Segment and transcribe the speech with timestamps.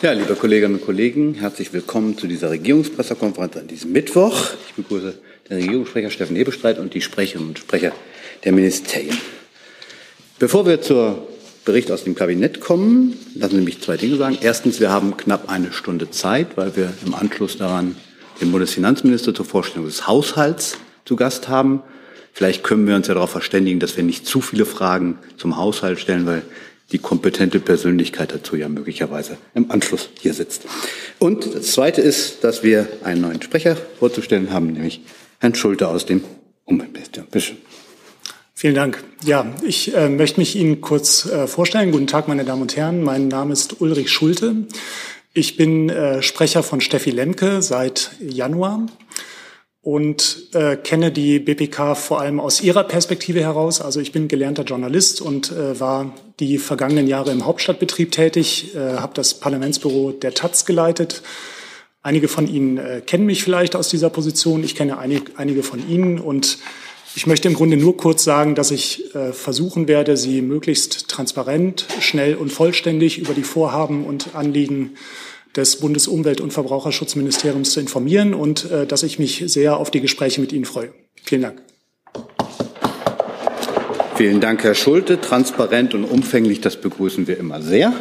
[0.00, 4.50] Ja, liebe Kolleginnen und Kollegen, herzlich willkommen zu dieser Regierungspressekonferenz an diesem Mittwoch.
[4.68, 5.14] Ich begrüße
[5.50, 7.90] den Regierungssprecher Steffen Hebestreit und die Sprecherinnen und Sprecher
[8.44, 9.18] der Ministerien.
[10.38, 11.26] Bevor wir zur
[11.64, 14.38] Bericht aus dem Kabinett kommen, lassen Sie mich zwei Dinge sagen.
[14.40, 17.96] Erstens, wir haben knapp eine Stunde Zeit, weil wir im Anschluss daran
[18.40, 21.82] den Bundesfinanzminister zur Vorstellung des Haushalts zu Gast haben.
[22.32, 25.98] Vielleicht können wir uns ja darauf verständigen, dass wir nicht zu viele Fragen zum Haushalt
[25.98, 26.42] stellen, weil
[26.92, 30.64] die kompetente Persönlichkeit dazu ja möglicherweise im Anschluss hier sitzt.
[31.18, 35.00] Und das Zweite ist, dass wir einen neuen Sprecher vorzustellen haben, nämlich
[35.38, 36.24] Herrn Schulte aus dem
[36.64, 37.28] Umweltministerium.
[37.30, 37.56] Bitte.
[38.54, 39.04] Vielen Dank.
[39.24, 41.92] Ja, ich äh, möchte mich Ihnen kurz äh, vorstellen.
[41.92, 43.04] Guten Tag, meine Damen und Herren.
[43.04, 44.66] Mein Name ist Ulrich Schulte.
[45.32, 48.86] Ich bin äh, Sprecher von Steffi Lemke seit Januar
[49.80, 53.80] und äh, kenne die BPK vor allem aus ihrer Perspektive heraus.
[53.80, 58.78] Also ich bin gelernter Journalist und äh, war die vergangenen Jahre im Hauptstadtbetrieb tätig, äh,
[58.78, 61.22] habe das Parlamentsbüro der Taz geleitet.
[62.02, 64.62] Einige von Ihnen äh, kennen mich vielleicht aus dieser Position.
[64.62, 66.58] Ich kenne einig, einige von Ihnen und
[67.16, 71.86] ich möchte im Grunde nur kurz sagen, dass ich äh, versuchen werde, Sie möglichst transparent,
[72.00, 74.94] schnell und vollständig über die Vorhaben und Anliegen
[75.56, 80.40] des Bundesumwelt- und Verbraucherschutzministeriums zu informieren und äh, dass ich mich sehr auf die Gespräche
[80.40, 80.92] mit Ihnen freue.
[81.24, 81.62] Vielen Dank.
[84.18, 85.20] Vielen Dank, Herr Schulte.
[85.20, 87.92] Transparent und umfänglich, das begrüßen wir immer sehr.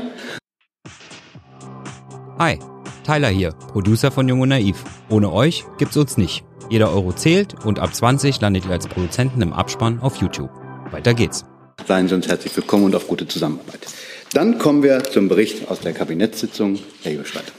[2.40, 2.58] Hi,
[3.06, 4.84] Tyler hier, Producer von Jung und Naiv.
[5.12, 6.44] Ohne euch gibt's uns nicht.
[6.72, 10.50] Jeder Euro zählt und ab 20 landet ihr als Produzenten im Abspann auf YouTube.
[10.90, 11.46] Weiter geht's.
[11.88, 13.86] Seien Sie uns herzlich willkommen und auf gute Zusammenarbeit.
[14.34, 16.80] Dann kommen wir zum Bericht aus der Kabinettssitzung.
[17.04, 17.54] Herr Jürstadt.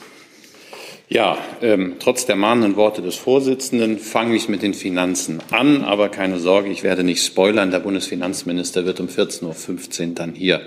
[1.10, 5.82] Ja, ähm, trotz der mahnenden Worte des Vorsitzenden fange ich mit den Finanzen an.
[5.82, 7.70] Aber keine Sorge, ich werde nicht spoilern.
[7.70, 10.60] Der Bundesfinanzminister wird um 14.15 Uhr dann hier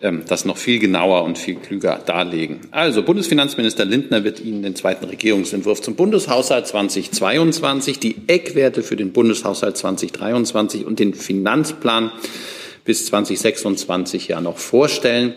[0.00, 2.60] ähm, das noch viel genauer und viel klüger darlegen.
[2.70, 9.12] Also, Bundesfinanzminister Lindner wird Ihnen den zweiten Regierungsentwurf zum Bundeshaushalt 2022, die Eckwerte für den
[9.12, 12.12] Bundeshaushalt 2023 und den Finanzplan
[12.84, 15.34] bis 2026 ja noch vorstellen.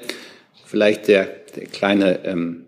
[0.66, 2.66] Vielleicht der, der kleine, ähm,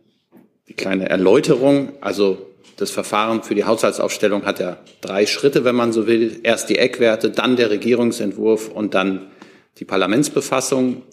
[0.78, 1.94] kleine Erläuterung.
[2.02, 2.38] Also
[2.78, 6.40] das Verfahren für die Haushaltsaufstellung hat ja drei Schritte, wenn man so will.
[6.44, 9.28] Erst die Eckwerte, dann der Regierungsentwurf und dann
[9.80, 11.04] die Parlamentsbefassung.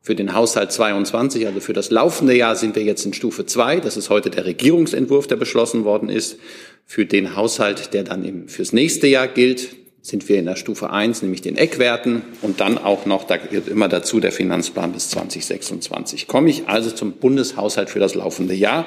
[0.00, 3.80] Für den Haushalt 22, also für das laufende Jahr, sind wir jetzt in Stufe 2.
[3.80, 6.38] Das ist heute der Regierungsentwurf, der beschlossen worden ist.
[6.84, 10.90] Für den Haushalt, der dann eben fürs nächste Jahr gilt, sind wir in der Stufe
[10.90, 15.08] 1, nämlich den Eckwerten und dann auch noch, da gehört immer dazu der Finanzplan bis
[15.08, 16.28] 2026.
[16.28, 18.84] Komme ich also zum Bundeshaushalt für das laufende Jahr.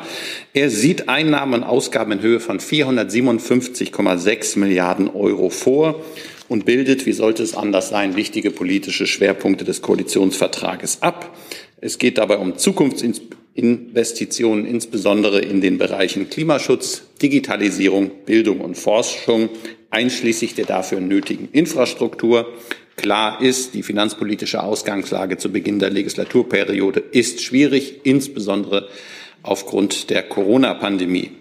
[0.54, 6.04] Er sieht Einnahmen und Ausgaben in Höhe von 457,6 Milliarden Euro vor
[6.50, 11.36] und bildet, wie sollte es anders sein, wichtige politische Schwerpunkte des Koalitionsvertrages ab.
[11.82, 12.60] Es geht dabei um
[13.58, 19.50] Zukunftsinvestitionen, insbesondere in den Bereichen Klimaschutz, Digitalisierung, Bildung und Forschung,
[19.90, 22.54] einschließlich der dafür nötigen Infrastruktur.
[22.96, 28.88] Klar ist, die finanzpolitische Ausgangslage zu Beginn der Legislaturperiode ist schwierig, insbesondere
[29.44, 31.32] aufgrund der Corona-Pandemie.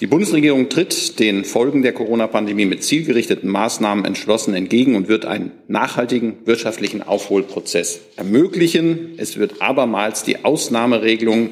[0.00, 5.50] Die Bundesregierung tritt den Folgen der Corona-Pandemie mit zielgerichteten Maßnahmen entschlossen entgegen und wird einen
[5.66, 9.14] nachhaltigen wirtschaftlichen Aufholprozess ermöglichen.
[9.16, 11.50] Es wird abermals die Ausnahmeregelung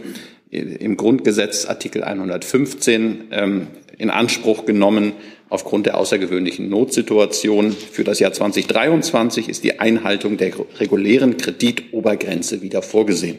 [0.51, 3.67] im Grundgesetz Artikel 115 ähm,
[3.99, 5.15] in Anspruch genommen,
[5.49, 12.83] Aufgrund der außergewöhnlichen Notsituation für das Jahr 2023 ist die Einhaltung der regulären Kreditobergrenze wieder
[12.83, 13.39] vorgesehen.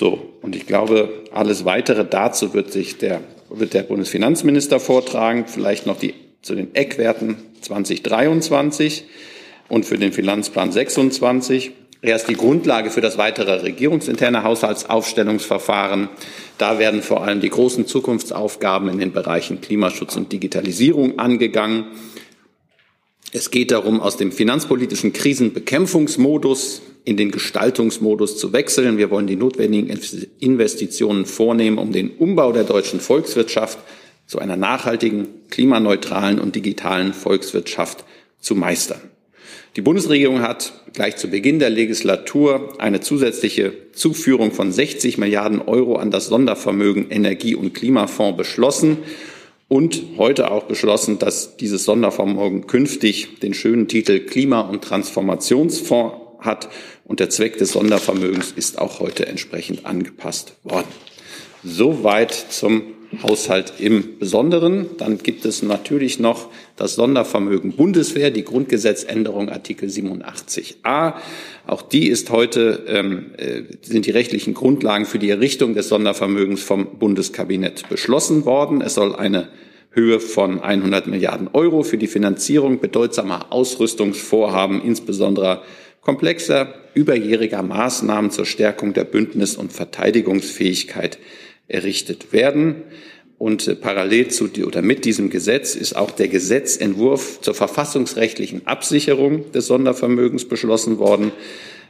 [0.00, 5.84] So, und ich glaube, alles weitere dazu wird sich der, wird der Bundesfinanzminister vortragen, vielleicht
[5.84, 9.04] noch die zu den Eckwerten 2023
[9.68, 11.72] und für den Finanzplan 26.
[12.00, 16.08] Er ist die Grundlage für das weitere regierungsinterne Haushaltsaufstellungsverfahren.
[16.56, 21.84] Da werden vor allem die großen Zukunftsaufgaben in den Bereichen Klimaschutz und Digitalisierung angegangen.
[23.32, 28.98] Es geht darum, aus dem finanzpolitischen Krisenbekämpfungsmodus in den Gestaltungsmodus zu wechseln.
[28.98, 29.96] Wir wollen die notwendigen
[30.40, 33.78] Investitionen vornehmen, um den Umbau der deutschen Volkswirtschaft
[34.26, 38.04] zu einer nachhaltigen, klimaneutralen und digitalen Volkswirtschaft
[38.40, 39.00] zu meistern.
[39.76, 45.96] Die Bundesregierung hat gleich zu Beginn der Legislatur eine zusätzliche Zuführung von 60 Milliarden Euro
[45.96, 48.98] an das Sondervermögen Energie- und Klimafonds beschlossen
[49.70, 56.68] und heute auch beschlossen, dass dieses Sondervermögen künftig den schönen Titel Klima- und Transformationsfonds hat
[57.04, 60.88] und der Zweck des Sondervermögens ist auch heute entsprechend angepasst worden.
[61.62, 62.82] Soweit zum
[63.22, 64.86] Haushalt im Besonderen.
[64.98, 71.14] Dann gibt es natürlich noch das Sondervermögen Bundeswehr, die Grundgesetzänderung Artikel 87a.
[71.66, 76.62] Auch die ist heute, ähm, äh, sind die rechtlichen Grundlagen für die Errichtung des Sondervermögens
[76.62, 78.80] vom Bundeskabinett beschlossen worden.
[78.80, 79.48] Es soll eine
[79.90, 85.62] Höhe von 100 Milliarden Euro für die Finanzierung bedeutsamer Ausrüstungsvorhaben, insbesondere
[86.00, 91.18] komplexer überjähriger Maßnahmen zur Stärkung der Bündnis- und Verteidigungsfähigkeit
[91.70, 92.82] errichtet werden.
[93.38, 99.50] Und äh, parallel zu oder mit diesem Gesetz ist auch der Gesetzentwurf zur verfassungsrechtlichen Absicherung
[99.52, 101.32] des Sondervermögens beschlossen worden.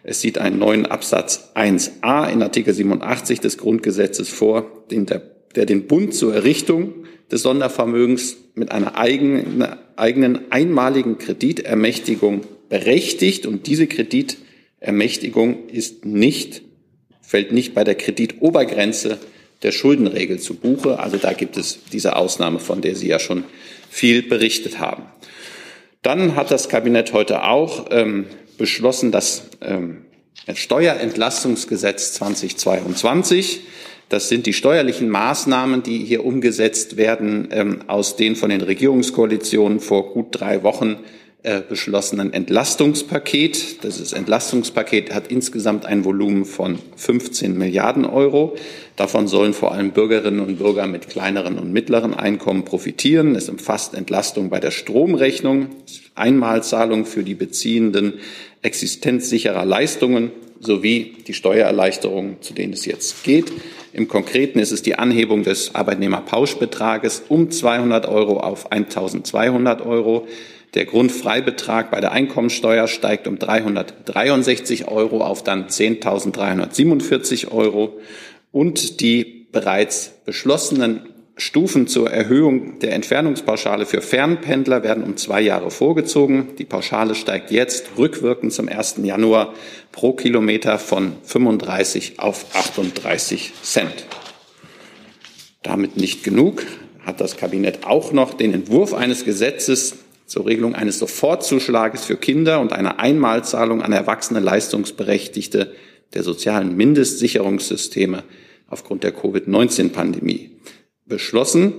[0.03, 5.23] Es sieht einen neuen Absatz 1a in Artikel 87 des Grundgesetzes vor, den der,
[5.56, 6.94] der den Bund zur Errichtung
[7.31, 9.65] des Sondervermögens mit einer eigenen,
[9.97, 13.47] eigenen einmaligen Kreditermächtigung berechtigt.
[13.47, 16.62] Und diese Kreditermächtigung ist nicht,
[17.21, 19.19] fällt nicht bei der Kreditobergrenze
[19.62, 20.98] der Schuldenregel zu Buche.
[20.98, 23.44] Also da gibt es diese Ausnahme, von der Sie ja schon
[23.88, 25.04] viel berichtet haben.
[26.02, 28.26] Dann hat das Kabinett heute auch ähm,
[28.56, 30.06] beschlossen, das ähm,
[30.52, 33.60] Steuerentlastungsgesetz 2022
[34.10, 39.78] das sind die steuerlichen Maßnahmen, die hier umgesetzt werden ähm, aus den von den Regierungskoalitionen
[39.78, 40.98] vor gut drei Wochen
[41.42, 43.82] äh, beschlossenen Entlastungspaket.
[43.82, 48.56] Das Entlastungspaket hat insgesamt ein Volumen von 15 Milliarden Euro.
[48.96, 53.37] Davon sollen vor allem Bürgerinnen und Bürger mit kleineren und mittleren Einkommen profitieren.
[53.37, 55.69] Es umfasst Entlastung bei der Stromrechnung,
[56.14, 58.20] Einmalzahlung für die Beziehenden
[58.60, 63.50] existenzsicherer Leistungen sowie die Steuererleichterungen, zu denen es jetzt geht.
[63.94, 70.28] Im Konkreten ist es die Anhebung des Arbeitnehmerpauschbetrages um 200 Euro auf 1200 Euro.
[70.75, 77.99] Der Grundfreibetrag bei der Einkommensteuer steigt um 363 Euro auf dann 10.347 Euro
[78.52, 85.70] und die bereits beschlossenen Stufen zur Erhöhung der Entfernungspauschale für Fernpendler werden um zwei Jahre
[85.70, 86.49] vorgezogen.
[86.58, 88.96] Die Pauschale steigt jetzt rückwirkend zum 1.
[89.02, 89.55] Januar
[89.90, 94.06] pro Kilometer von 35 auf 38 Cent.
[95.62, 96.64] Damit nicht genug
[97.05, 99.96] hat das Kabinett auch noch den Entwurf eines Gesetzes
[100.31, 105.75] zur Regelung eines Sofortzuschlages für Kinder und einer Einmalzahlung an erwachsene Leistungsberechtigte
[106.15, 108.23] der sozialen Mindestsicherungssysteme
[108.69, 110.53] aufgrund der Covid-19-Pandemie
[111.05, 111.73] beschlossen.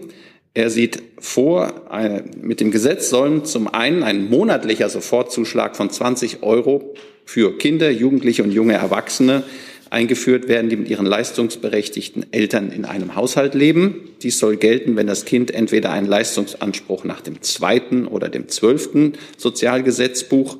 [0.53, 6.43] Er sieht vor, eine, mit dem Gesetz sollen zum einen ein monatlicher Sofortzuschlag von 20
[6.43, 6.93] Euro
[7.23, 9.45] für Kinder, Jugendliche und junge Erwachsene
[9.91, 14.09] eingeführt werden, die mit ihren leistungsberechtigten Eltern in einem Haushalt leben.
[14.23, 19.13] Dies soll gelten, wenn das Kind entweder einen Leistungsanspruch nach dem zweiten oder dem zwölften
[19.37, 20.57] Sozialgesetzbuch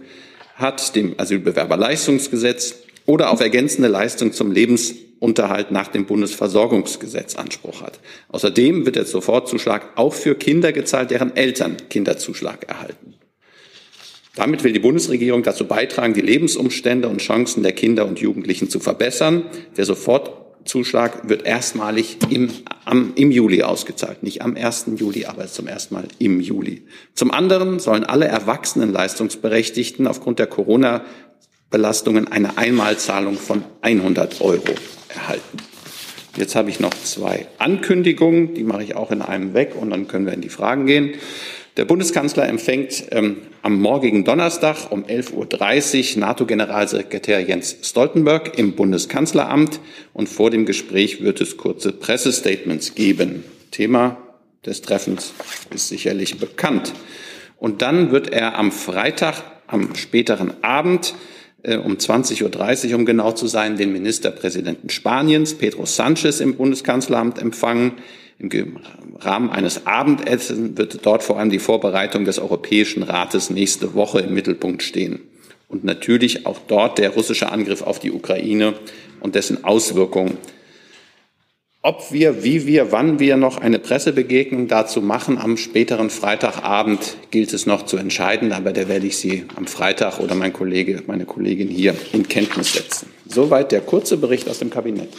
[0.55, 2.75] hat, dem Asylbewerberleistungsgesetz,
[3.07, 7.99] oder auf ergänzende Leistung zum Lebensunterhalt nach dem Bundesversorgungsgesetz Anspruch hat.
[8.29, 13.15] Außerdem wird der Sofortzuschlag auch für Kinder gezahlt, deren Eltern Kinderzuschlag erhalten.
[14.35, 18.79] Damit will die Bundesregierung dazu beitragen, die Lebensumstände und Chancen der Kinder und Jugendlichen zu
[18.79, 19.43] verbessern.
[19.75, 22.49] Der Sofortzuschlag wird erstmalig im,
[22.85, 24.23] am, im Juli ausgezahlt.
[24.23, 24.85] Nicht am 1.
[24.95, 26.83] Juli, aber zum ersten Mal im Juli.
[27.13, 34.75] Zum anderen sollen alle erwachsenen Leistungsberechtigten aufgrund der Corona-Belastungen eine Einmalzahlung von 100 Euro
[35.09, 35.57] erhalten.
[36.37, 40.07] Jetzt habe ich noch zwei Ankündigungen, die mache ich auch in einem weg und dann
[40.07, 41.15] können wir in die Fragen gehen.
[41.77, 49.79] Der Bundeskanzler empfängt ähm, am morgigen Donnerstag um 11.30 Uhr NATO-Generalsekretär Jens Stoltenberg im Bundeskanzleramt
[50.11, 53.45] und vor dem Gespräch wird es kurze Pressestatements geben.
[53.71, 54.17] Thema
[54.65, 55.33] des Treffens
[55.73, 56.91] ist sicherlich bekannt.
[57.57, 61.15] Und dann wird er am Freitag, am späteren Abend,
[61.63, 67.39] äh, um 20.30 Uhr, um genau zu sein, den Ministerpräsidenten Spaniens, Pedro Sanchez, im Bundeskanzleramt
[67.39, 67.93] empfangen.
[68.41, 68.79] Im
[69.19, 74.33] Rahmen eines Abendessens wird dort vor allem die Vorbereitung des Europäischen Rates nächste Woche im
[74.33, 75.19] Mittelpunkt stehen.
[75.67, 78.73] Und natürlich auch dort der russische Angriff auf die Ukraine
[79.19, 80.37] und dessen Auswirkungen.
[81.83, 87.53] Ob wir, wie wir, wann wir noch eine Pressebegegnung dazu machen am späteren Freitagabend, gilt
[87.53, 88.51] es noch zu entscheiden.
[88.53, 92.73] Aber da werde ich Sie am Freitag oder mein Kollege, meine Kollegin hier in Kenntnis
[92.73, 93.07] setzen.
[93.27, 95.09] Soweit der kurze Bericht aus dem Kabinett.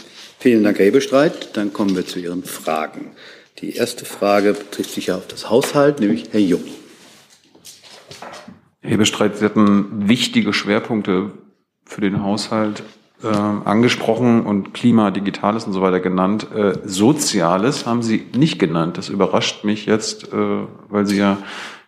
[0.42, 1.56] Vielen Dank, Herr Hebestreit.
[1.56, 3.12] Dann kommen wir zu Ihren Fragen.
[3.60, 6.64] Die erste Frage betrifft sicher auf das Haushalt, nämlich Herr Jung.
[8.80, 11.30] Herr Hebestreit, Sie hatten wichtige Schwerpunkte
[11.84, 12.82] für den Haushalt
[13.22, 16.48] äh, angesprochen und Klima, Digitales und so weiter genannt.
[16.52, 18.98] Äh, Soziales haben Sie nicht genannt.
[18.98, 20.36] Das überrascht mich jetzt, äh,
[20.88, 21.38] weil Sie ja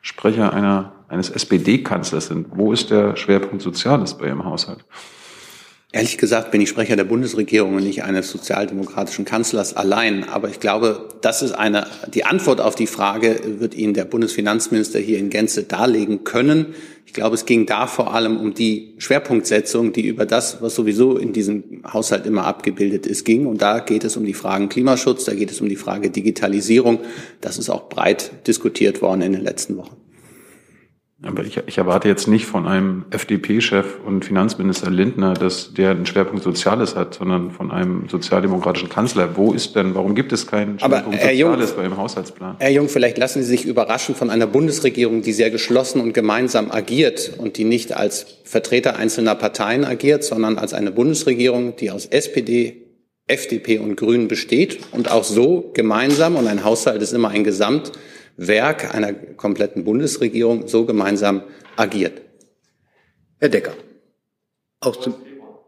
[0.00, 2.46] Sprecher einer, eines SPD-Kanzlers sind.
[2.52, 4.84] Wo ist der Schwerpunkt Soziales bei Ihrem Haushalt?
[5.94, 10.28] Ehrlich gesagt bin ich Sprecher der Bundesregierung und nicht eines sozialdemokratischen Kanzlers allein.
[10.28, 14.98] Aber ich glaube, das ist eine, die Antwort auf die Frage wird Ihnen der Bundesfinanzminister
[14.98, 16.74] hier in Gänze darlegen können.
[17.06, 21.16] Ich glaube, es ging da vor allem um die Schwerpunktsetzung, die über das, was sowieso
[21.16, 23.46] in diesem Haushalt immer abgebildet ist, ging.
[23.46, 26.98] Und da geht es um die Fragen Klimaschutz, da geht es um die Frage Digitalisierung.
[27.40, 30.03] Das ist auch breit diskutiert worden in den letzten Wochen.
[31.22, 36.06] Aber ich, ich erwarte jetzt nicht von einem FDP-Chef und Finanzminister Lindner, dass der einen
[36.06, 39.36] Schwerpunkt Soziales hat, sondern von einem sozialdemokratischen Kanzler.
[39.36, 42.56] Wo ist denn, warum gibt es keinen Schwerpunkt Aber, Soziales Jung, beim Haushaltsplan?
[42.58, 46.70] Herr Jung, vielleicht lassen Sie sich überraschen von einer Bundesregierung, die sehr geschlossen und gemeinsam
[46.72, 52.06] agiert und die nicht als Vertreter einzelner Parteien agiert, sondern als eine Bundesregierung, die aus
[52.06, 52.82] SPD,
[53.26, 57.92] FDP und Grünen besteht und auch so gemeinsam, und ein Haushalt ist immer ein Gesamt,
[58.36, 61.42] Werk einer kompletten Bundesregierung so gemeinsam
[61.76, 62.20] agiert.
[63.38, 63.74] Herr Decker,
[64.80, 65.14] auch zum,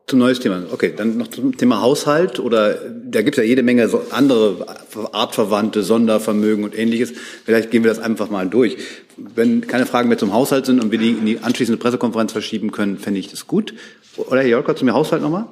[0.07, 0.65] zum neues Thema.
[0.73, 4.67] Okay, dann noch zum Thema Haushalt oder da gibt es ja jede Menge andere
[5.13, 7.13] artverwandte Sondervermögen und ähnliches.
[7.45, 8.77] Vielleicht gehen wir das einfach mal durch.
[9.17, 12.73] Wenn keine Fragen mehr zum Haushalt sind und wir die in die anschließende Pressekonferenz verschieben
[12.73, 13.75] können, fände ich das gut.
[14.17, 15.47] Oder Herr Jolker, zum Haushalt nochmal?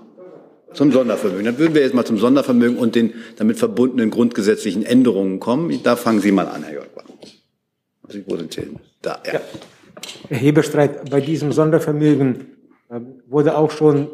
[0.75, 1.45] Zum Sondervermögen.
[1.45, 5.81] Dann würden wir jetzt mal zum Sondervermögen und den damit verbundenen grundgesetzlichen Änderungen kommen.
[5.83, 7.05] Da fangen Sie mal an, Herr Jolker.
[8.07, 8.69] Also, wo sind Sie?
[9.01, 9.35] Da, ja.
[9.35, 9.41] ja.
[10.29, 12.47] Herr Hebestreit, bei diesem Sondervermögen
[12.91, 14.09] äh, wurde auch schon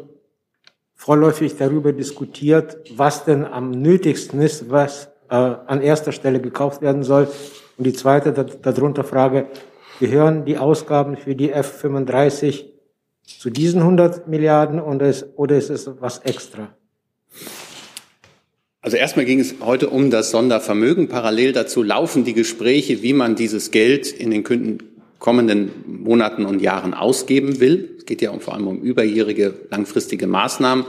[0.95, 7.03] vorläufig darüber diskutiert, was denn am nötigsten ist, was äh, an erster Stelle gekauft werden
[7.03, 7.27] soll.
[7.77, 9.47] Und die zweite darunter Frage,
[9.99, 12.70] gehören die Ausgaben für die F-35
[13.39, 16.75] zu diesen 100 Milliarden oder ist, oder ist es was extra?
[18.81, 21.07] Also erstmal ging es heute um das Sondervermögen.
[21.07, 24.43] Parallel dazu laufen die Gespräche, wie man dieses Geld in den
[25.19, 27.95] kommenden Monaten und Jahren ausgeben will.
[27.99, 30.85] Es geht ja vor allem um überjährige, langfristige Maßnahmen.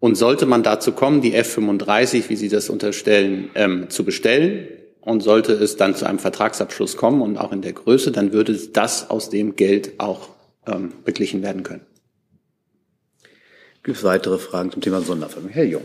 [0.00, 4.68] Und sollte man dazu kommen, die F-35, wie Sie das unterstellen, ähm, zu bestellen,
[5.08, 8.54] und sollte es dann zu einem Vertragsabschluss kommen und auch in der Größe, dann würde
[8.54, 10.28] das aus dem Geld auch
[10.70, 11.82] ähm, beglichen werden können.
[13.82, 15.54] Gibt es weitere Fragen zum Thema Sondervermögen?
[15.54, 15.82] Herr Jung.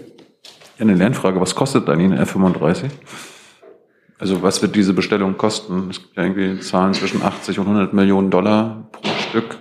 [0.78, 1.40] Ja, eine Lernfrage.
[1.40, 2.90] Was kostet dann Ihnen F35?
[4.18, 5.90] Also was wird diese Bestellung kosten?
[5.90, 9.58] Es gibt ja irgendwie Zahlen zwischen 80 und 100 Millionen Dollar pro Stück.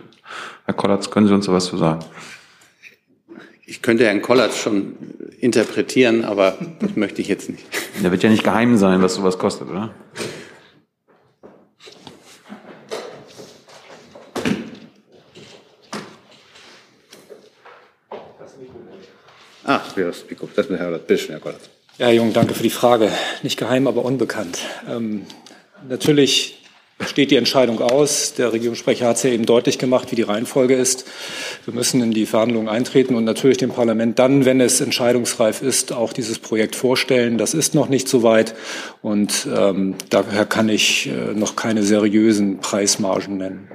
[0.65, 2.05] Herr Kollatz, können Sie uns da was zu sagen?
[3.67, 4.97] Ich könnte Herrn Kollatz schon
[5.41, 7.65] interpretieren, aber das möchte ich jetzt nicht.
[8.03, 9.95] Der wird ja nicht geheim sein, was sowas kostet, oder?
[19.97, 20.49] Das Mikro.
[20.55, 21.61] Das ist Herr Bitte Herr Kollert.
[21.99, 23.11] Ja, Herr Jung, danke für die Frage.
[23.43, 24.59] Nicht geheim, aber unbekannt.
[24.89, 25.27] Ähm,
[25.89, 26.63] natürlich
[27.07, 28.35] steht die Entscheidung aus.
[28.35, 31.07] Der Regierungssprecher hat es ja eben deutlich gemacht, wie die Reihenfolge ist.
[31.65, 35.93] Wir müssen in die Verhandlungen eintreten und natürlich dem Parlament dann, wenn es entscheidungsreif ist,
[35.93, 37.39] auch dieses Projekt vorstellen.
[37.39, 38.55] Das ist noch nicht so weit
[39.03, 43.69] und ähm, daher kann ich äh, noch keine seriösen Preismargen nennen.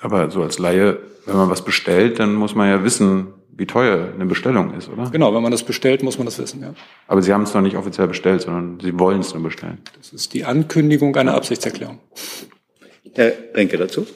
[0.00, 4.08] Aber so als Laie, wenn man was bestellt, dann muss man ja wissen, wie teuer
[4.14, 5.10] eine Bestellung ist, oder?
[5.10, 6.74] Genau, wenn man das bestellt, muss man das wissen, ja.
[7.08, 9.78] Aber Sie haben es noch nicht offiziell bestellt, sondern Sie wollen es nur bestellen.
[9.96, 11.98] Das ist die Ankündigung einer Absichtserklärung.
[13.14, 14.06] Herr Renke dazu.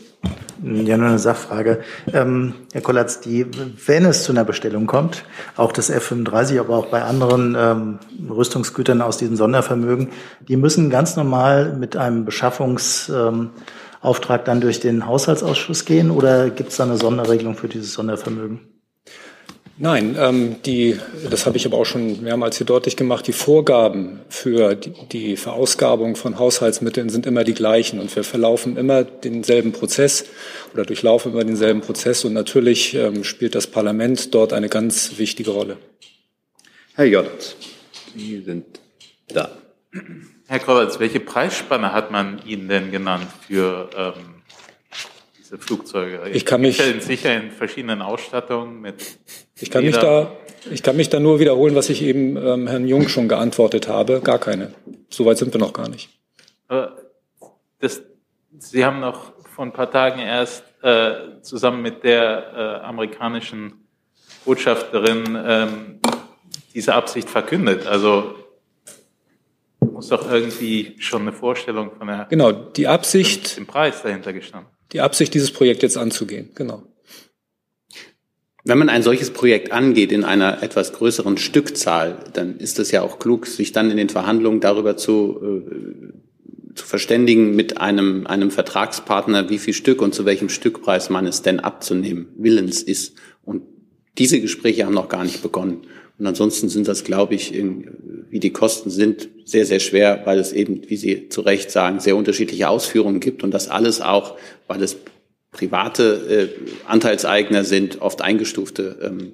[0.63, 1.81] Ja, nur eine Sachfrage.
[2.13, 3.47] Ähm, Herr Kollatz, die,
[3.85, 5.25] wenn es zu einer Bestellung kommt,
[5.57, 7.99] auch das F-35, aber auch bei anderen ähm,
[8.31, 10.11] Rüstungsgütern aus diesem Sondervermögen,
[10.47, 13.51] die müssen ganz normal mit einem Beschaffungsauftrag
[14.41, 18.61] ähm, dann durch den Haushaltsausschuss gehen oder gibt es da eine Sonderregelung für dieses Sondervermögen?
[19.79, 20.99] Nein, ähm, die,
[21.31, 23.27] das habe ich aber auch schon mehrmals hier deutlich gemacht.
[23.27, 28.77] Die Vorgaben für die, die Verausgabung von Haushaltsmitteln sind immer die gleichen und wir verlaufen
[28.77, 30.27] immer denselben Prozess
[30.75, 35.51] oder durchlaufen immer denselben Prozess und natürlich ähm, spielt das Parlament dort eine ganz wichtige
[35.53, 35.79] Rolle.
[36.95, 37.57] Herr Jolitz,
[38.15, 38.67] Sie sind
[39.29, 39.57] da.
[40.47, 44.43] Herr Kollitz, welche Preisspanne hat man Ihnen denn genannt für ähm,
[45.53, 46.31] diese Flugzeuge?
[46.33, 49.19] Ich kann mich sicher in verschiedenen Ausstattungen mit.
[49.61, 50.33] Ich kann mich da,
[50.71, 54.21] ich kann mich da nur wiederholen, was ich eben ähm, Herrn Jung schon geantwortet habe.
[54.21, 54.73] Gar keine.
[55.11, 56.09] Soweit sind wir noch gar nicht.
[56.69, 56.97] Aber
[57.81, 58.03] das,
[58.59, 63.75] Sie haben noch vor ein paar Tagen erst äh, zusammen mit der äh, amerikanischen
[64.45, 66.01] Botschafterin ähm,
[66.75, 67.87] diese Absicht verkündet.
[67.87, 68.35] Also
[69.81, 74.72] muss doch irgendwie schon eine Vorstellung von der genau die Absicht dem Preis dahinter gestanden
[74.93, 76.51] die Absicht, dieses Projekt jetzt anzugehen.
[76.55, 76.83] Genau.
[78.65, 83.03] Wenn man ein solches Projekt angeht in einer etwas größeren Stückzahl, dann ist es ja
[83.03, 88.53] auch klug, sich dann in den Verhandlungen darüber zu, äh, zu verständigen mit einem, einem
[88.53, 93.15] Vertragspartner, wie viel Stück und zu welchem Stückpreis man es denn abzunehmen willens ist.
[93.43, 93.63] Und
[94.19, 95.87] Diese Gespräche haben noch gar nicht begonnen.
[96.23, 100.53] Und ansonsten sind das, glaube ich, wie die Kosten sind, sehr, sehr schwer, weil es
[100.53, 104.37] eben, wie Sie zu Recht sagen, sehr unterschiedliche Ausführungen gibt und das alles auch,
[104.69, 104.99] weil es
[105.51, 109.33] private äh, Anteilseigner sind, oft eingestufte ähm,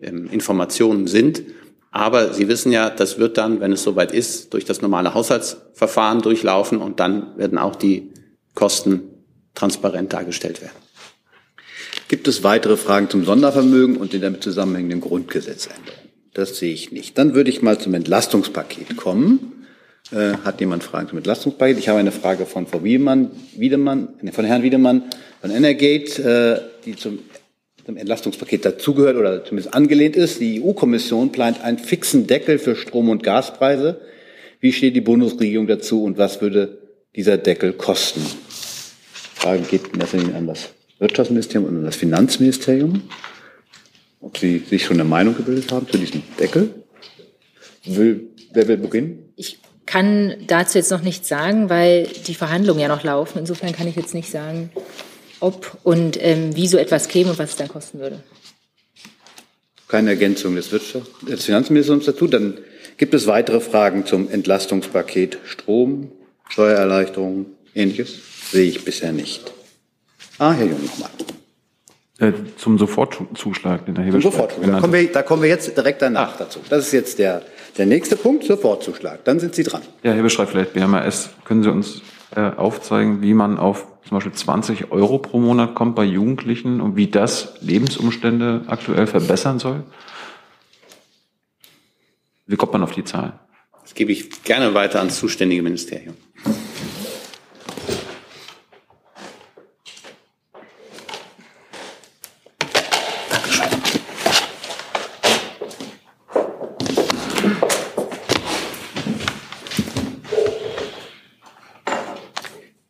[0.00, 1.42] ähm, Informationen sind.
[1.90, 6.22] Aber Sie wissen ja, das wird dann, wenn es soweit ist, durch das normale Haushaltsverfahren
[6.22, 8.10] durchlaufen und dann werden auch die
[8.54, 9.02] Kosten
[9.54, 10.76] transparent dargestellt werden.
[12.08, 16.05] Gibt es weitere Fragen zum Sondervermögen und den damit zusammenhängenden Grundgesetzänderungen?
[16.36, 17.16] Das sehe ich nicht.
[17.16, 19.64] Dann würde ich mal zum Entlastungspaket kommen.
[20.12, 21.78] Äh, hat jemand Fragen zum Entlastungspaket?
[21.78, 25.04] Ich habe eine Frage von Frau Wiedemann, Wiedemann von Herrn Wiedemann
[25.40, 27.20] von Energate, äh, die zum,
[27.86, 30.38] zum Entlastungspaket dazugehört oder zumindest angelehnt ist.
[30.38, 34.02] Die EU-Kommission plant einen fixen Deckel für Strom- und Gaspreise.
[34.60, 36.76] Wie steht die Bundesregierung dazu und was würde
[37.14, 38.20] dieser Deckel kosten?
[39.34, 43.04] Frage geht in erster Linie an das Wirtschaftsministerium und an das Finanzministerium
[44.20, 46.82] ob Sie sich schon eine Meinung gebildet haben zu diesem Deckel.
[47.84, 49.32] Will, wer will beginnen?
[49.36, 53.38] Ich kann dazu jetzt noch nichts sagen, weil die Verhandlungen ja noch laufen.
[53.38, 54.70] Insofern kann ich jetzt nicht sagen,
[55.40, 58.22] ob und ähm, wie so etwas käme und was es dann kosten würde.
[59.88, 62.26] Keine Ergänzung des, Wirtschafts des Finanzministeriums dazu.
[62.26, 62.58] Dann
[62.96, 66.10] gibt es weitere Fragen zum Entlastungspaket Strom,
[66.48, 68.18] Steuererleichterungen, ähnliches?
[68.50, 69.52] Sehe ich bisher nicht.
[70.38, 71.10] Ah, Herr Jung nochmal.
[72.18, 74.76] Äh, zum Sofortzuschlag, den Herr Hebelstreit Sofortzuschlag.
[74.76, 76.36] Da kommen, wir, da kommen wir jetzt direkt danach ah.
[76.38, 76.60] dazu.
[76.70, 77.42] Das ist jetzt der,
[77.76, 79.22] der nächste Punkt, Sofortzuschlag.
[79.24, 79.82] Dann sind Sie dran.
[80.02, 82.00] Ja, Herr Hebelstreit, vielleicht BMAS, können Sie uns
[82.34, 86.96] äh, aufzeigen, wie man auf zum Beispiel 20 Euro pro Monat kommt bei Jugendlichen und
[86.96, 89.82] wie das Lebensumstände aktuell verbessern soll?
[92.46, 93.40] Wie kommt man auf die Zahl?
[93.82, 96.14] Das gebe ich gerne weiter ans zuständige Ministerium.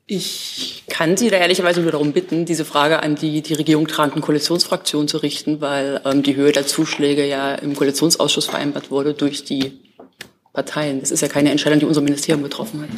[0.09, 4.23] Ich kann Sie da ehrlicherweise nur darum bitten, diese Frage an die die Regierung tragenden
[4.23, 9.45] Koalitionsfraktion zu richten, weil ähm, die Höhe der Zuschläge ja im Koalitionsausschuss vereinbart wurde durch
[9.45, 9.73] die
[10.55, 11.01] Parteien.
[11.01, 12.89] Das ist ja keine Entscheidung, die unser Ministerium getroffen hat.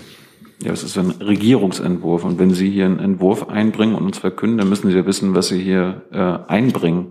[0.65, 2.23] Ja, es ist ein Regierungsentwurf.
[2.23, 5.35] Und wenn Sie hier einen Entwurf einbringen und uns verkünden, dann müssen Sie ja wissen,
[5.35, 7.11] was Sie hier äh, einbringen.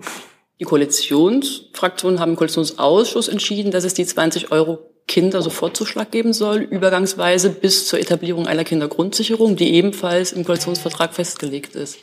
[0.61, 6.57] Die Koalitionsfraktionen haben im Koalitionsausschuss entschieden, dass es die 20 Euro Kinder Sofortzuschlag geben soll,
[6.57, 11.97] übergangsweise bis zur Etablierung einer Kindergrundsicherung, die ebenfalls im Koalitionsvertrag festgelegt ist.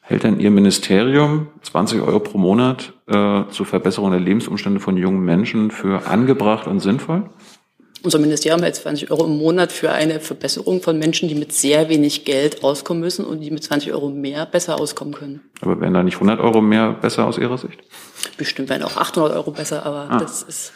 [0.00, 5.20] Hält denn Ihr Ministerium 20 Euro pro Monat äh, zur Verbesserung der Lebensumstände von jungen
[5.20, 7.30] Menschen für angebracht und sinnvoll?
[8.02, 11.90] Unser Ministerium hält 20 Euro im Monat für eine Verbesserung von Menschen, die mit sehr
[11.90, 15.42] wenig Geld auskommen müssen und die mit 20 Euro mehr besser auskommen können.
[15.60, 17.78] Aber wären da nicht 100 Euro mehr besser aus Ihrer Sicht?
[18.38, 20.18] Bestimmt wären auch 800 Euro besser, aber ah.
[20.18, 20.72] das ist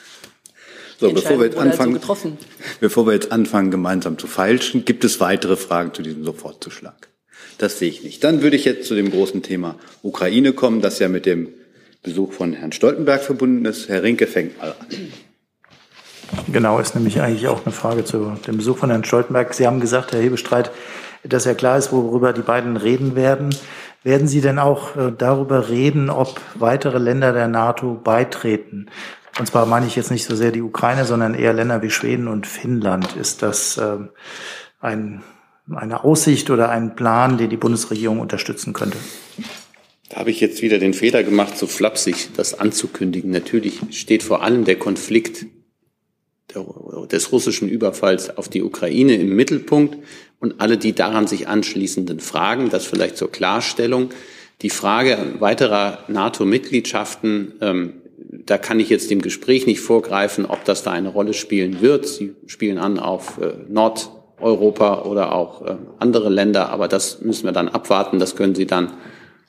[0.98, 2.16] so, bevor wir, jetzt anfangen, so
[2.80, 7.08] bevor wir jetzt anfangen, gemeinsam zu feilschen, gibt es weitere Fragen zu diesem Sofortzuschlag?
[7.58, 8.24] Das sehe ich nicht.
[8.24, 11.48] Dann würde ich jetzt zu dem großen Thema Ukraine kommen, das ja mit dem
[12.02, 13.88] Besuch von Herrn Stoltenberg verbunden ist.
[13.88, 15.12] Herr Rinke fängt mal an.
[16.52, 19.54] Genau, ist nämlich eigentlich auch eine Frage zu dem Besuch von Herrn Stoltenberg.
[19.54, 20.70] Sie haben gesagt, Herr Hebestreit,
[21.22, 23.54] dass ja klar ist, worüber die beiden reden werden.
[24.02, 28.90] Werden Sie denn auch äh, darüber reden, ob weitere Länder der NATO beitreten?
[29.38, 32.28] Und zwar meine ich jetzt nicht so sehr die Ukraine, sondern eher Länder wie Schweden
[32.28, 33.16] und Finnland.
[33.16, 34.10] Ist das ähm,
[34.80, 35.22] ein,
[35.74, 38.98] eine Aussicht oder ein Plan, den die Bundesregierung unterstützen könnte?
[40.08, 43.30] Da habe ich jetzt wieder den Fehler gemacht, so flapsig das anzukündigen.
[43.30, 45.46] Natürlich steht vor allem der Konflikt
[47.10, 49.98] des russischen Überfalls auf die Ukraine im Mittelpunkt
[50.38, 54.10] und alle die daran sich anschließenden Fragen, das vielleicht zur Klarstellung.
[54.62, 57.92] Die Frage weiterer NATO-Mitgliedschaften ähm,
[58.46, 62.06] da kann ich jetzt dem Gespräch nicht vorgreifen, ob das da eine Rolle spielen wird.
[62.06, 67.52] Sie spielen an auf äh, Nordeuropa oder auch äh, andere Länder, aber das müssen wir
[67.52, 68.18] dann abwarten.
[68.18, 68.92] Das können Sie dann,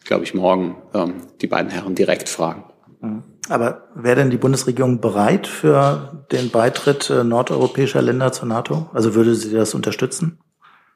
[0.05, 2.63] glaube ich, morgen ähm, die beiden Herren direkt fragen.
[3.01, 3.23] Mhm.
[3.49, 8.89] Aber wäre denn die Bundesregierung bereit für den Beitritt äh, nordeuropäischer Länder zur NATO?
[8.93, 10.39] Also würde sie das unterstützen?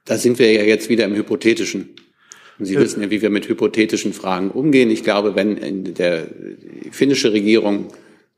[0.05, 1.89] Da sind wir ja jetzt wieder im Hypothetischen.
[2.59, 2.81] Sie ja.
[2.81, 4.89] wissen ja, wie wir mit hypothetischen Fragen umgehen.
[4.89, 6.27] Ich glaube, wenn in der
[6.91, 7.87] finnische Regierung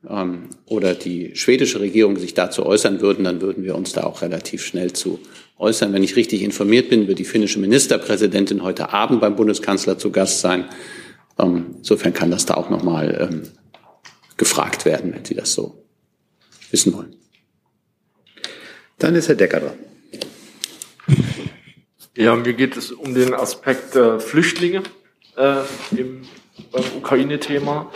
[0.07, 4.21] ähm, oder die schwedische Regierung sich dazu äußern würden, dann würden wir uns da auch
[4.21, 5.19] relativ schnell zu
[5.57, 5.93] äußern.
[5.93, 10.39] Wenn ich richtig informiert bin, wird die finnische Ministerpräsidentin heute Abend beim Bundeskanzler zu Gast
[10.41, 10.65] sein.
[11.39, 13.41] Ähm, insofern kann das da auch nochmal ähm,
[14.37, 15.83] gefragt werden, wenn Sie das so
[16.71, 17.15] wissen wollen.
[18.99, 19.90] Dann ist Herr Decker dran.
[22.13, 24.83] Ja, mir geht es um den Aspekt äh, Flüchtlinge
[25.37, 25.61] äh,
[25.95, 26.23] im,
[26.69, 27.89] beim Ukraine-Thema.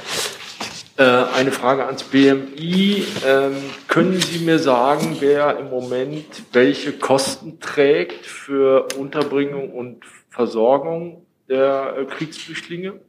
[0.96, 3.04] Äh, eine Frage ans BMI.
[3.28, 3.56] Ähm,
[3.90, 11.98] können Sie mir sagen, wer im Moment welche Kosten trägt für Unterbringung und Versorgung der
[11.98, 13.02] äh, Kriegsflüchtlinge?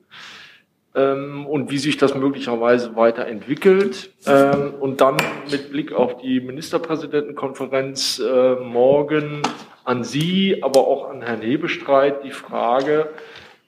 [0.97, 4.13] Ähm, und wie sich das möglicherweise weiterentwickelt.
[4.27, 5.19] Ähm, und dann
[5.53, 9.43] mit Blick auf die Ministerpräsidentenkonferenz äh, morgen
[9.87, 13.11] an Sie, aber auch an Herrn Hebestreit die Frage,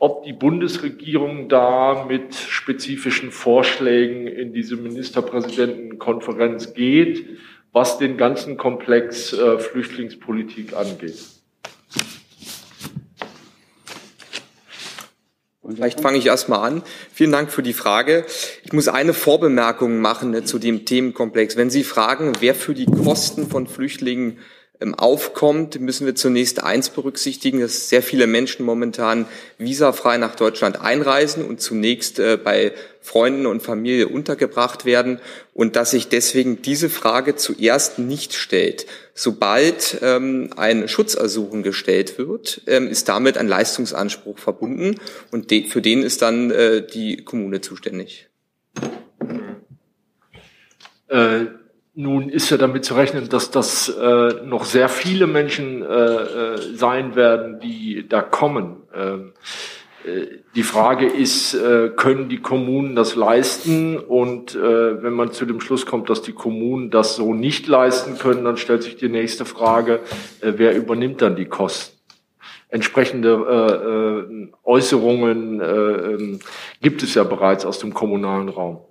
[0.01, 7.25] ob die Bundesregierung da mit spezifischen Vorschlägen in diese Ministerpräsidentenkonferenz geht,
[7.73, 11.19] was den ganzen Komplex äh, Flüchtlingspolitik angeht.
[15.75, 16.83] Vielleicht fange ich erstmal an.
[17.13, 18.25] Vielen Dank für die Frage.
[18.65, 21.57] Ich muss eine Vorbemerkung machen ne, zu dem Themenkomplex.
[21.57, 24.39] Wenn Sie fragen, wer für die Kosten von Flüchtlingen
[24.97, 29.27] aufkommt, müssen wir zunächst eins berücksichtigen, dass sehr viele Menschen momentan
[29.59, 35.21] visafrei nach Deutschland einreisen und zunächst äh, bei Freunden und Familie untergebracht werden
[35.53, 38.87] und dass sich deswegen diese Frage zuerst nicht stellt.
[39.15, 45.01] Sobald ähm, ein Schutzersuchen gestellt wird, ähm, ist damit ein Leistungsanspruch verbunden
[45.33, 48.29] und für den ist dann äh, die Kommune zuständig.
[51.09, 51.47] Äh
[51.99, 56.77] nun ist ja damit zu rechnen, dass das äh, noch sehr viele Menschen äh, äh,
[56.77, 58.77] sein werden, die da kommen.
[58.95, 59.33] Ähm,
[60.05, 63.99] äh, die Frage ist, äh, können die Kommunen das leisten?
[63.99, 68.17] Und äh, wenn man zu dem Schluss kommt, dass die Kommunen das so nicht leisten
[68.17, 69.99] können, dann stellt sich die nächste Frage,
[70.41, 71.99] äh, wer übernimmt dann die Kosten?
[72.69, 76.39] Entsprechende äh, äh, Äußerungen äh, äh,
[76.81, 78.83] gibt es ja bereits aus dem kommunalen Raum.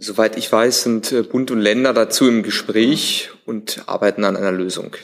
[0.00, 4.52] Soweit ich weiß, sind äh, Bund und Länder dazu im Gespräch und arbeiten an einer
[4.52, 4.94] Lösung.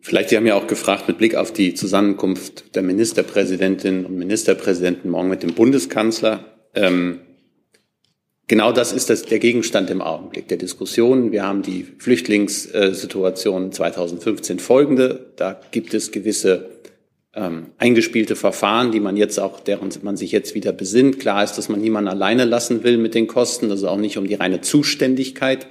[0.00, 5.10] Vielleicht, Sie haben ja auch gefragt, mit Blick auf die Zusammenkunft der Ministerpräsidentinnen und Ministerpräsidenten
[5.10, 6.44] morgen mit dem Bundeskanzler.
[6.74, 7.20] Ähm,
[8.48, 11.30] genau das ist das, der Gegenstand im Augenblick der Diskussion.
[11.30, 15.32] Wir haben die Flüchtlingssituation 2015 folgende.
[15.36, 16.70] Da gibt es gewisse
[17.36, 21.20] ähm, eingespielte Verfahren, die man jetzt auch, deren man sich jetzt wieder besinnt.
[21.20, 24.16] Klar ist, dass man niemanden alleine lassen will mit den Kosten, dass es auch nicht
[24.16, 25.66] um die reine Zuständigkeit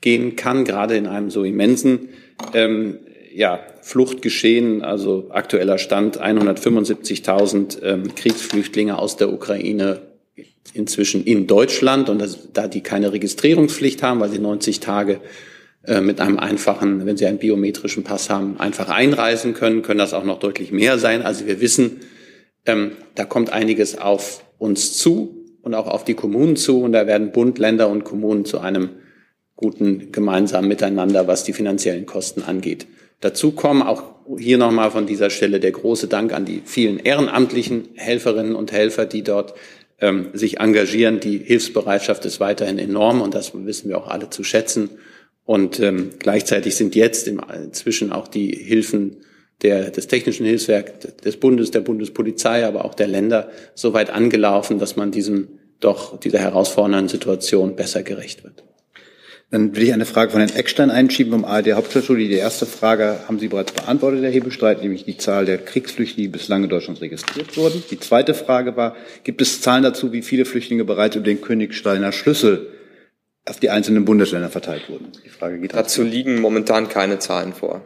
[0.00, 2.10] gehen kann, gerade in einem so immensen
[2.52, 2.98] ähm,
[3.32, 10.02] ja, Fluchtgeschehen, also aktueller Stand 175.000 ähm, Kriegsflüchtlinge aus der Ukraine
[10.72, 15.20] inzwischen in Deutschland und das, da die keine Registrierungspflicht haben, weil sie 90 Tage
[16.00, 20.24] mit einem einfachen, wenn Sie einen biometrischen Pass haben, einfach einreisen können, können das auch
[20.24, 21.22] noch deutlich mehr sein.
[21.22, 22.00] Also wir wissen,
[22.66, 27.06] ähm, da kommt einiges auf uns zu und auch auf die Kommunen zu und da
[27.06, 28.90] werden Bund, Länder und Kommunen zu einem
[29.56, 32.86] guten gemeinsamen Miteinander, was die finanziellen Kosten angeht.
[33.20, 34.02] Dazu kommen auch
[34.38, 39.06] hier nochmal von dieser Stelle der große Dank an die vielen ehrenamtlichen Helferinnen und Helfer,
[39.06, 39.54] die dort
[40.00, 41.20] ähm, sich engagieren.
[41.20, 44.90] Die Hilfsbereitschaft ist weiterhin enorm und das wissen wir auch alle zu schätzen.
[45.44, 49.18] Und ähm, gleichzeitig sind jetzt inzwischen auch die Hilfen
[49.62, 50.92] der, des Technischen Hilfswerks
[51.24, 55.48] des Bundes, der Bundespolizei, aber auch der Länder so weit angelaufen, dass man diesem
[55.80, 58.64] doch dieser herausfordernden Situation besser gerecht wird.
[59.50, 62.26] Dann will ich eine Frage von Herrn Eckstein einschieben vom ARD Hauptstadtschule.
[62.26, 66.32] Die erste Frage haben Sie bereits beantwortet, Herr Hebestreit, nämlich die Zahl der Kriegsflüchtlinge, die
[66.32, 67.84] bislang in Deutschland registriert wurden.
[67.90, 72.10] Die zweite Frage war, gibt es Zahlen dazu, wie viele Flüchtlinge bereits über den Königsteiner
[72.10, 72.66] Schlüssel
[73.46, 75.12] auf die einzelnen Bundesländer verteilt wurden.
[75.24, 77.82] Die Frage geht Dazu liegen momentan keine Zahlen vor.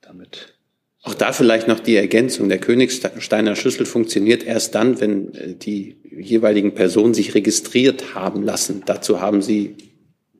[0.00, 0.54] Damit.
[1.02, 2.48] Auch da vielleicht noch die Ergänzung.
[2.48, 8.82] Der Königsteiner Schlüssel funktioniert erst dann, wenn äh, die jeweiligen Personen sich registriert haben lassen.
[8.86, 9.76] Dazu haben sie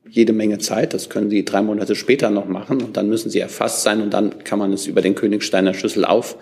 [0.09, 0.95] jede Menge Zeit.
[0.95, 4.11] Das können sie drei Monate später noch machen und dann müssen sie erfasst sein und
[4.11, 6.37] dann kann man es über den Königsteiner Schlüssel auf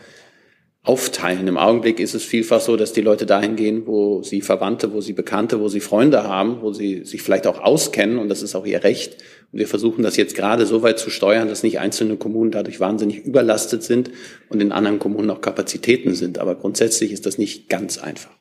[0.83, 1.47] aufteilen.
[1.47, 4.99] Im Augenblick ist es vielfach so, dass die Leute dahin gehen, wo sie Verwandte, wo
[4.99, 8.53] sie Bekannte, wo sie Freunde haben, wo sie sich vielleicht auch auskennen und das ist
[8.53, 9.23] auch ihr Recht.
[9.53, 12.81] Und wir versuchen das jetzt gerade so weit zu steuern, dass nicht einzelne Kommunen dadurch
[12.81, 14.11] wahnsinnig überlastet sind
[14.49, 16.37] und in anderen Kommunen auch Kapazitäten sind.
[16.37, 18.31] Aber grundsätzlich ist das nicht ganz einfach.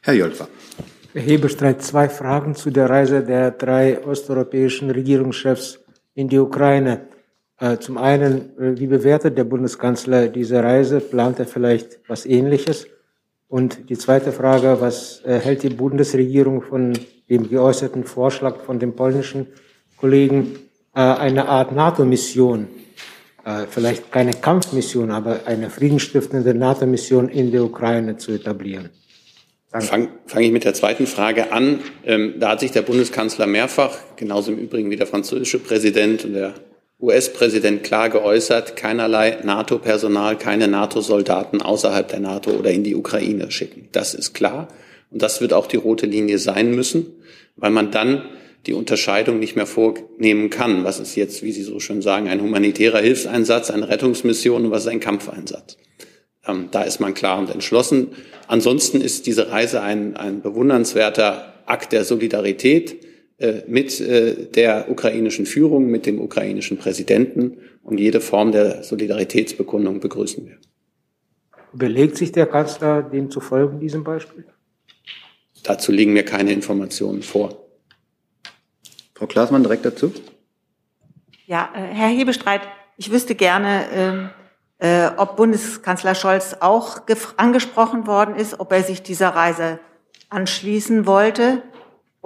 [0.00, 0.48] Herr Jölfer.
[1.12, 5.78] Herr Hebestreit, zwei Fragen zu der Reise der drei osteuropäischen Regierungschefs
[6.14, 7.06] in die Ukraine.
[7.58, 11.00] Äh, zum einen, äh, wie bewertet der Bundeskanzler diese Reise?
[11.00, 12.86] Plant er vielleicht was Ähnliches?
[13.48, 16.92] Und die zweite Frage, was äh, hält die Bundesregierung von
[17.30, 19.46] dem geäußerten Vorschlag von dem polnischen
[19.96, 20.58] Kollegen,
[20.92, 22.68] eine Art NATO-Mission,
[23.68, 28.90] vielleicht keine Kampfmission, aber eine friedensstiftende NATO-Mission in der Ukraine zu etablieren?
[29.68, 31.80] Fange fang ich mit der zweiten Frage an.
[32.04, 36.32] Ähm, da hat sich der Bundeskanzler mehrfach, genauso im Übrigen wie der französische Präsident und
[36.32, 36.54] der
[37.00, 43.88] US-Präsident klar geäußert, keinerlei NATO-Personal, keine NATO-Soldaten außerhalb der NATO oder in die Ukraine schicken.
[43.92, 44.68] Das ist klar.
[45.10, 47.06] Und das wird auch die rote Linie sein müssen,
[47.56, 48.22] weil man dann
[48.66, 50.84] die Unterscheidung nicht mehr vornehmen kann.
[50.84, 54.82] Was ist jetzt, wie Sie so schön sagen, ein humanitärer Hilfseinsatz, eine Rettungsmission und was
[54.82, 55.76] ist ein Kampfeinsatz?
[56.46, 58.08] Ähm, da ist man klar und entschlossen.
[58.48, 63.05] Ansonsten ist diese Reise ein, ein bewundernswerter Akt der Solidarität
[63.66, 70.46] mit äh, der ukrainischen Führung, mit dem ukrainischen Präsidenten und jede Form der Solidaritätsbekundung begrüßen
[70.46, 70.56] wir.
[71.74, 74.46] Überlegt sich der Kanzler, dem zu folgen, diesem Beispiel?
[75.62, 77.66] Dazu liegen mir keine Informationen vor.
[79.14, 80.12] Frau Klaasmann direkt dazu.
[81.46, 82.62] Ja, äh, Herr Hebestreit,
[82.96, 84.30] ich wüsste gerne, ähm,
[84.78, 87.02] äh, ob Bundeskanzler Scholz auch
[87.36, 89.78] angesprochen worden ist, ob er sich dieser Reise
[90.28, 91.62] anschließen wollte.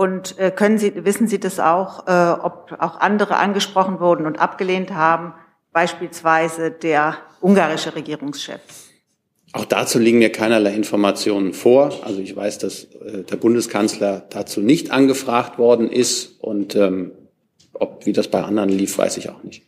[0.00, 4.40] Und äh, können Sie, wissen Sie das auch, äh, ob auch andere angesprochen wurden und
[4.40, 5.34] abgelehnt haben,
[5.74, 8.60] beispielsweise der ungarische Regierungschef?
[9.52, 11.92] Auch dazu liegen mir keinerlei Informationen vor.
[12.02, 17.12] Also ich weiß, dass äh, der Bundeskanzler dazu nicht angefragt worden ist und ähm,
[17.74, 19.64] ob wie das bei anderen lief, weiß ich auch nicht.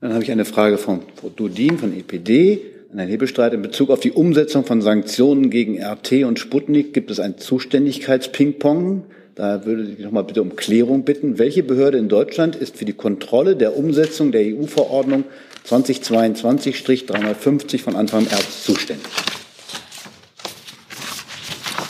[0.00, 3.52] Dann habe ich eine Frage von Frau Dudin von EPD an Herrn Hebestreit.
[3.52, 9.04] In Bezug auf die Umsetzung von Sanktionen gegen RT und Sputnik gibt es ein Zuständigkeitsping-Pong.
[9.36, 11.38] Da würde ich noch mal bitte um Klärung bitten.
[11.38, 15.24] Welche Behörde in Deutschland ist für die Kontrolle der Umsetzung der EU-Verordnung
[15.68, 19.06] 2022-350 von Anfang März zuständig?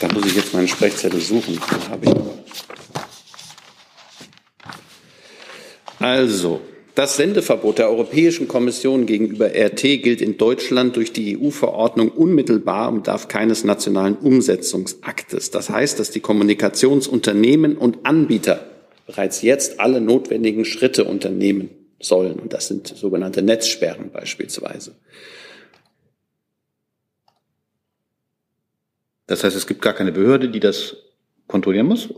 [0.01, 1.57] Da muss ich jetzt meinen Sprechzettel suchen.
[1.89, 2.11] habe ich
[5.99, 6.59] Also,
[6.97, 13.07] das Sendeverbot der Europäischen Kommission gegenüber RT gilt in Deutschland durch die EU-Verordnung unmittelbar und
[13.07, 15.51] darf keines nationalen Umsetzungsaktes.
[15.51, 18.65] Das heißt, dass die Kommunikationsunternehmen und Anbieter
[19.05, 22.39] bereits jetzt alle notwendigen Schritte unternehmen sollen.
[22.39, 24.95] Und das sind sogenannte Netzsperren beispielsweise.
[29.27, 30.97] Das heißt, es gibt gar keine Behörde, die das
[31.47, 32.09] kontrollieren muss?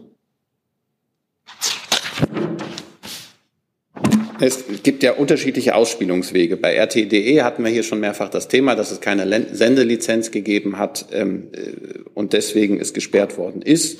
[4.41, 6.55] Es gibt ja unterschiedliche Ausspielungswege.
[6.57, 11.07] Bei RTDE hatten wir hier schon mehrfach das Thema, dass es keine Sendelizenz gegeben hat
[11.11, 13.99] ähm, äh, und deswegen es gesperrt worden ist.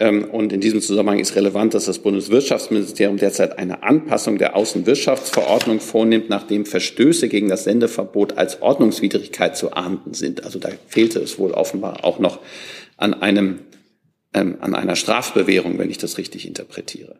[0.00, 5.80] Ähm, und in diesem Zusammenhang ist relevant, dass das Bundeswirtschaftsministerium derzeit eine Anpassung der Außenwirtschaftsverordnung
[5.80, 10.44] vornimmt, nachdem Verstöße gegen das Sendeverbot als Ordnungswidrigkeit zu ahnden sind.
[10.44, 12.40] Also da fehlte es wohl offenbar auch noch
[12.96, 13.60] an einem
[14.34, 17.16] ähm, an einer Strafbewährung, wenn ich das richtig interpretiere.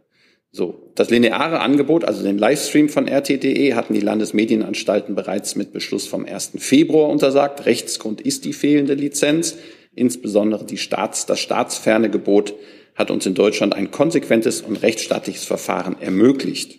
[0.50, 6.06] So, das lineare Angebot, also den Livestream von RTDE, hatten die Landesmedienanstalten bereits mit Beschluss
[6.06, 6.52] vom 1.
[6.58, 7.66] Februar untersagt.
[7.66, 9.56] Rechtsgrund ist die fehlende Lizenz.
[9.94, 12.54] Insbesondere die Staats, das staatsferne Gebot
[12.94, 16.78] hat uns in Deutschland ein konsequentes und rechtsstaatliches Verfahren ermöglicht.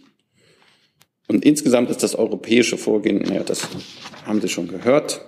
[1.27, 3.67] Und insgesamt ist das europäische Vorgehen, naja, das
[4.25, 5.21] haben Sie schon gehört.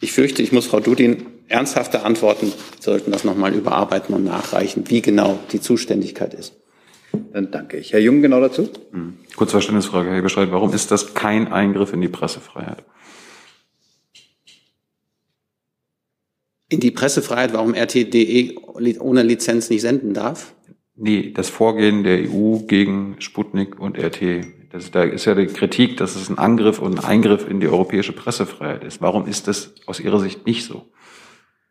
[0.00, 5.02] Ich fürchte, ich muss Frau Dudin ernsthafte Antworten sollten das nochmal überarbeiten und nachreichen, wie
[5.02, 6.54] genau die Zuständigkeit ist.
[7.32, 7.92] Dann danke ich.
[7.92, 8.68] Herr Jung, genau dazu?
[8.92, 9.14] Hm.
[9.36, 10.48] Kurz Verständnisfrage, Herr Bescheid.
[10.50, 12.84] Warum ist das kein Eingriff in die Pressefreiheit?
[16.68, 18.56] In die Pressefreiheit, warum RTDE
[19.00, 20.54] ohne Lizenz nicht senden darf?
[20.96, 24.44] Nee, das Vorgehen der EU gegen Sputnik und RT.
[24.70, 27.68] Das, da ist ja die Kritik, dass es ein Angriff und ein Eingriff in die
[27.68, 29.00] europäische Pressefreiheit ist.
[29.00, 30.90] Warum ist das aus Ihrer Sicht nicht so?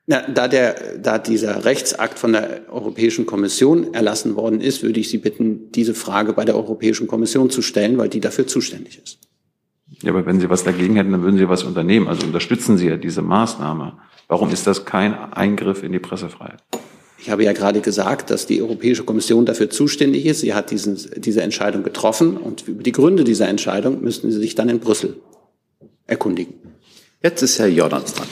[0.09, 5.09] Na, da, der, da dieser Rechtsakt von der Europäischen Kommission erlassen worden ist, würde ich
[5.09, 9.19] Sie bitten, diese Frage bei der Europäischen Kommission zu stellen, weil die dafür zuständig ist.
[10.01, 12.07] Ja, aber wenn Sie was dagegen hätten, dann würden Sie was unternehmen.
[12.07, 13.97] Also unterstützen Sie ja diese Maßnahme.
[14.29, 16.63] Warum ist das kein Eingriff in die Pressefreiheit?
[17.17, 20.39] Ich habe ja gerade gesagt, dass die Europäische Kommission dafür zuständig ist.
[20.39, 24.55] Sie hat diesen, diese Entscheidung getroffen und über die Gründe dieser Entscheidung müssten Sie sich
[24.55, 25.17] dann in Brüssel
[26.05, 26.53] erkundigen.
[27.21, 28.27] Jetzt ist Herr Jordans dran.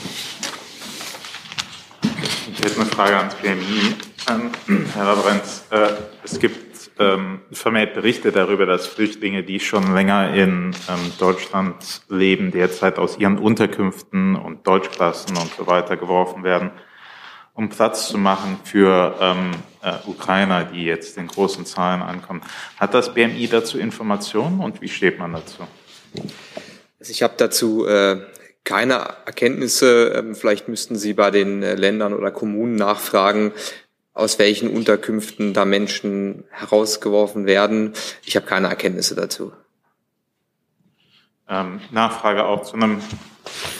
[2.66, 3.94] Hätte eine Frage ans BMI.
[4.28, 4.50] Ähm,
[4.92, 5.86] Herr Rabrenz, äh,
[6.24, 12.50] es gibt ähm, vermehrt Berichte darüber, dass Flüchtlinge, die schon länger in ähm, Deutschland leben,
[12.50, 16.72] derzeit aus ihren Unterkünften und Deutschklassen und so weiter geworfen werden,
[17.54, 19.52] um Platz zu machen für ähm,
[19.82, 22.40] äh, Ukrainer, die jetzt in großen Zahlen ankommen.
[22.78, 25.62] Hat das BMI dazu Informationen und wie steht man dazu?
[26.98, 28.22] Also ich habe dazu äh,
[28.66, 30.12] keine Erkenntnisse.
[30.14, 33.52] Ähm, vielleicht müssten Sie bei den äh, Ländern oder Kommunen nachfragen,
[34.12, 37.94] aus welchen Unterkünften da Menschen herausgeworfen werden.
[38.24, 39.52] Ich habe keine Erkenntnisse dazu.
[41.48, 43.00] Ähm, Nachfrage auch zu einem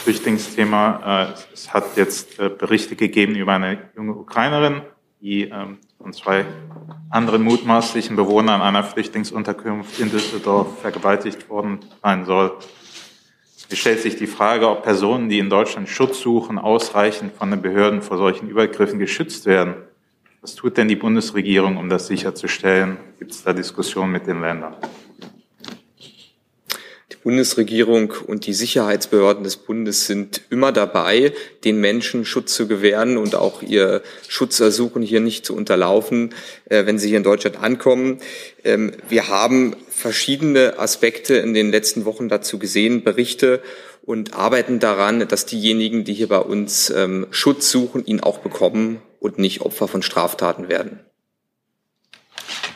[0.04, 1.32] Flüchtlingsthema.
[1.34, 4.82] Äh, es hat jetzt äh, Berichte gegeben über eine junge Ukrainerin,
[5.20, 6.44] die ähm, von zwei
[7.10, 12.56] anderen mutmaßlichen Bewohnern einer Flüchtlingsunterkunft in Düsseldorf vergewaltigt worden sein soll.
[13.68, 17.62] Es stellt sich die Frage, ob Personen, die in Deutschland Schutz suchen, ausreichend von den
[17.62, 19.74] Behörden vor solchen Übergriffen geschützt werden.
[20.40, 22.98] Was tut denn die Bundesregierung, um das sicherzustellen?
[23.18, 24.76] Gibt es da Diskussionen mit den Ländern?
[27.26, 31.32] Bundesregierung und die Sicherheitsbehörden des Bundes sind immer dabei,
[31.64, 36.36] den Menschen Schutz zu gewähren und auch ihr Schutzersuchen hier nicht zu unterlaufen,
[36.66, 38.20] äh, wenn sie hier in Deutschland ankommen.
[38.62, 43.60] Ähm, wir haben verschiedene Aspekte in den letzten Wochen dazu gesehen, Berichte
[44.02, 49.02] und arbeiten daran, dass diejenigen, die hier bei uns ähm, Schutz suchen, ihn auch bekommen
[49.18, 51.00] und nicht Opfer von Straftaten werden.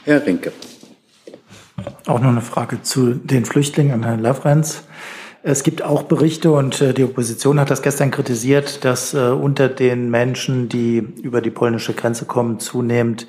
[0.02, 0.52] Herr Rinke.
[2.06, 4.84] Auch noch eine Frage zu den Flüchtlingen an Herrn Lavrenz.
[5.42, 9.68] Es gibt auch Berichte und äh, die Opposition hat das gestern kritisiert, dass äh, unter
[9.68, 13.26] den Menschen, die über die polnische Grenze kommen, zunehmend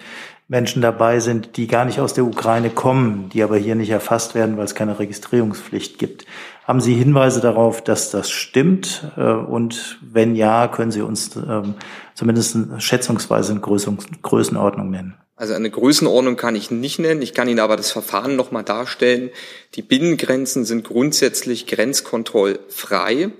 [0.49, 4.35] Menschen dabei sind, die gar nicht aus der Ukraine kommen, die aber hier nicht erfasst
[4.35, 6.25] werden, weil es keine Registrierungspflicht gibt.
[6.65, 9.09] Haben Sie Hinweise darauf, dass das stimmt?
[9.15, 11.75] Äh, und wenn ja, können Sie uns ähm,
[12.13, 15.15] zumindest schätzungsweise eine Größenordnung nennen?
[15.41, 17.23] Also eine Größenordnung kann ich nicht nennen.
[17.23, 19.31] Ich kann Ihnen aber das Verfahren nochmal darstellen.
[19.73, 23.31] Die Binnengrenzen sind grundsätzlich grenzkontrollfrei.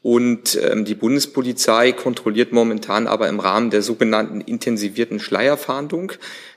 [0.00, 6.12] Und ähm, die Bundespolizei kontrolliert momentan aber im Rahmen der sogenannten intensivierten Schleierfahndung.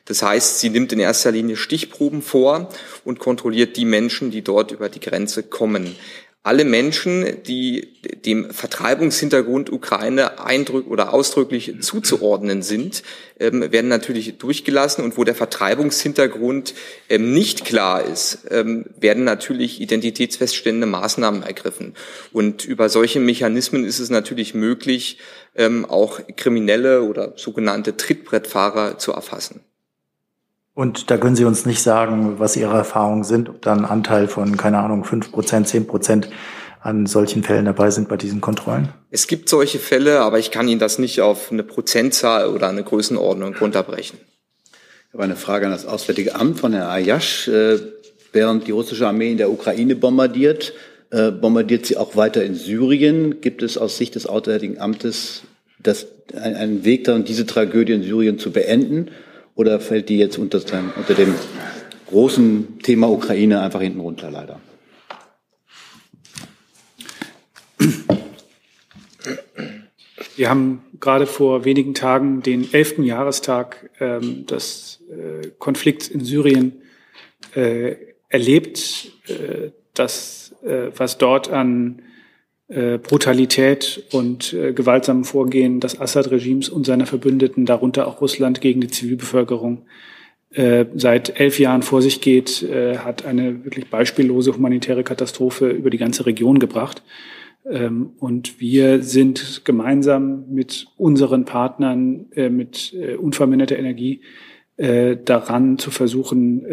[0.05, 2.69] Das heißt, sie nimmt in erster Linie Stichproben vor
[3.03, 5.95] und kontrolliert die Menschen, die dort über die Grenze kommen
[6.43, 7.93] alle Menschen, die
[8.25, 13.03] dem Vertreibungshintergrund Ukraine eindrück oder ausdrücklich zuzuordnen sind,
[13.39, 15.03] ähm, werden natürlich durchgelassen.
[15.03, 16.73] Und wo der Vertreibungshintergrund
[17.09, 21.93] ähm, nicht klar ist, ähm, werden natürlich identitätsfeststellende Maßnahmen ergriffen.
[22.31, 25.19] Und über solche Mechanismen ist es natürlich möglich,
[25.55, 29.61] ähm, auch Kriminelle oder sogenannte Trittbrettfahrer zu erfassen.
[30.73, 34.27] Und da können Sie uns nicht sagen, was Ihre Erfahrungen sind, ob da ein Anteil
[34.27, 36.29] von, keine Ahnung, fünf Prozent, zehn Prozent
[36.81, 38.89] an solchen Fällen dabei sind bei diesen Kontrollen?
[39.11, 42.83] Es gibt solche Fälle, aber ich kann Ihnen das nicht auf eine Prozentzahl oder eine
[42.83, 44.19] Größenordnung runterbrechen.
[45.07, 47.47] Ich habe eine Frage an das Auswärtige Amt von Herrn Ayash.
[47.49, 47.79] Äh,
[48.31, 50.73] während die russische Armee in der Ukraine bombardiert,
[51.11, 53.41] äh, bombardiert sie auch weiter in Syrien.
[53.41, 55.41] Gibt es aus Sicht des Auswärtigen Amtes
[55.79, 59.11] das, einen Weg darin, diese Tragödie in Syrien zu beenden?
[59.55, 60.59] Oder fällt die jetzt unter,
[60.97, 61.35] unter dem
[62.07, 64.59] großen Thema Ukraine einfach hinten runter, leider?
[70.35, 76.81] Wir haben gerade vor wenigen Tagen den elften Jahrestag ähm, des äh, Konflikts in Syrien
[77.53, 77.95] äh,
[78.29, 79.11] erlebt.
[79.27, 82.01] Äh, das, äh, was dort an
[82.71, 88.81] äh, Brutalität und äh, gewaltsamen Vorgehen des Assad-Regimes und seiner Verbündeten, darunter auch Russland, gegen
[88.81, 89.85] die Zivilbevölkerung
[90.53, 95.89] äh, seit elf Jahren vor sich geht, äh, hat eine wirklich beispiellose humanitäre Katastrophe über
[95.89, 97.03] die ganze Region gebracht.
[97.69, 104.21] Ähm, und wir sind gemeinsam mit unseren Partnern äh, mit äh, unverminderter Energie
[104.77, 106.65] äh, daran zu versuchen,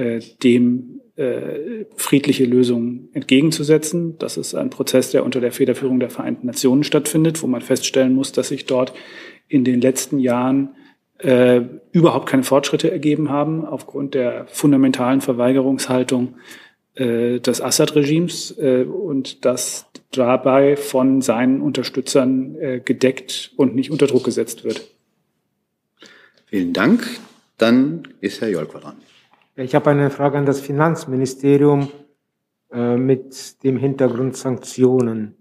[0.42, 4.16] dem äh, friedliche Lösungen entgegenzusetzen.
[4.18, 8.14] Das ist ein Prozess, der unter der Federführung der Vereinten Nationen stattfindet, wo man feststellen
[8.14, 8.92] muss, dass sich dort
[9.48, 10.70] in den letzten Jahren
[11.18, 16.36] äh, überhaupt keine Fortschritte ergeben haben aufgrund der fundamentalen Verweigerungshaltung
[16.94, 24.06] äh, des Assad-Regimes äh, und das dabei von seinen Unterstützern äh, gedeckt und nicht unter
[24.06, 24.88] Druck gesetzt wird.
[26.46, 27.04] Vielen Dank.
[27.56, 28.94] Dann ist Herr Jolk dran.
[29.60, 31.90] Ich habe eine Frage an das Finanzministerium
[32.70, 35.34] äh, mit dem Hintergrund Sanktionen.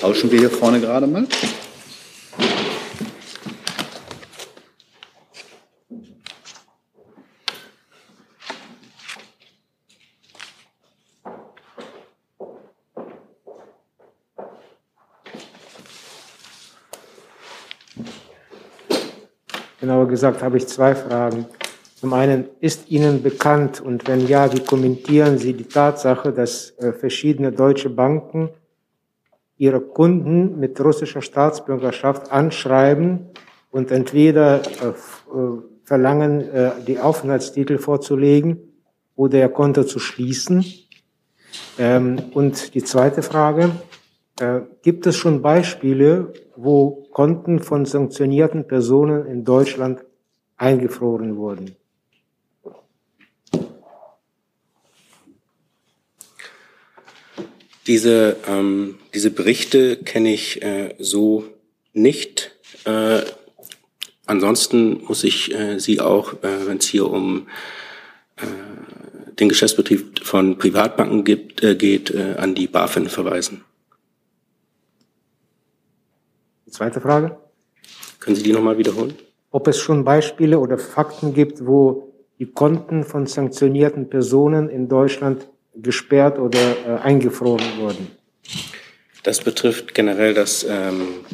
[0.00, 1.26] Tauschen wir hier vorne gerade mal.
[19.80, 21.44] Genauer gesagt habe ich zwei Fragen.
[22.04, 26.92] Zum einen, ist Ihnen bekannt und wenn ja, wie kommentieren Sie die Tatsache, dass äh,
[26.92, 28.50] verschiedene deutsche Banken
[29.56, 33.30] ihre Kunden mit russischer Staatsbürgerschaft anschreiben
[33.70, 36.44] und entweder äh, äh verlangen,
[36.86, 38.58] die Aufenthaltstitel vorzulegen
[39.16, 40.62] oder ihr Konto zu schließen?
[41.78, 43.70] Ähm, und die zweite Frage,
[44.82, 50.04] gibt es schon Beispiele, wo Konten von sanktionierten Personen in Deutschland
[50.58, 51.76] eingefroren wurden?
[57.86, 61.44] Diese, ähm, diese Berichte kenne ich äh, so
[61.92, 62.56] nicht.
[62.84, 63.22] Äh,
[64.26, 67.46] ansonsten muss ich äh, Sie auch, äh, wenn es hier um
[68.36, 68.46] äh,
[69.38, 73.64] den Geschäftsbetrieb von Privatbanken gibt, äh, geht, äh, an die BaFin verweisen.
[76.66, 77.36] Die zweite Frage.
[78.18, 79.14] Können Sie die nochmal wiederholen?
[79.50, 85.48] Ob es schon Beispiele oder Fakten gibt, wo die Konten von sanktionierten Personen in Deutschland
[85.76, 88.10] gesperrt oder äh, eingefroren wurden?
[89.22, 91.24] Das betrifft generell das ähm,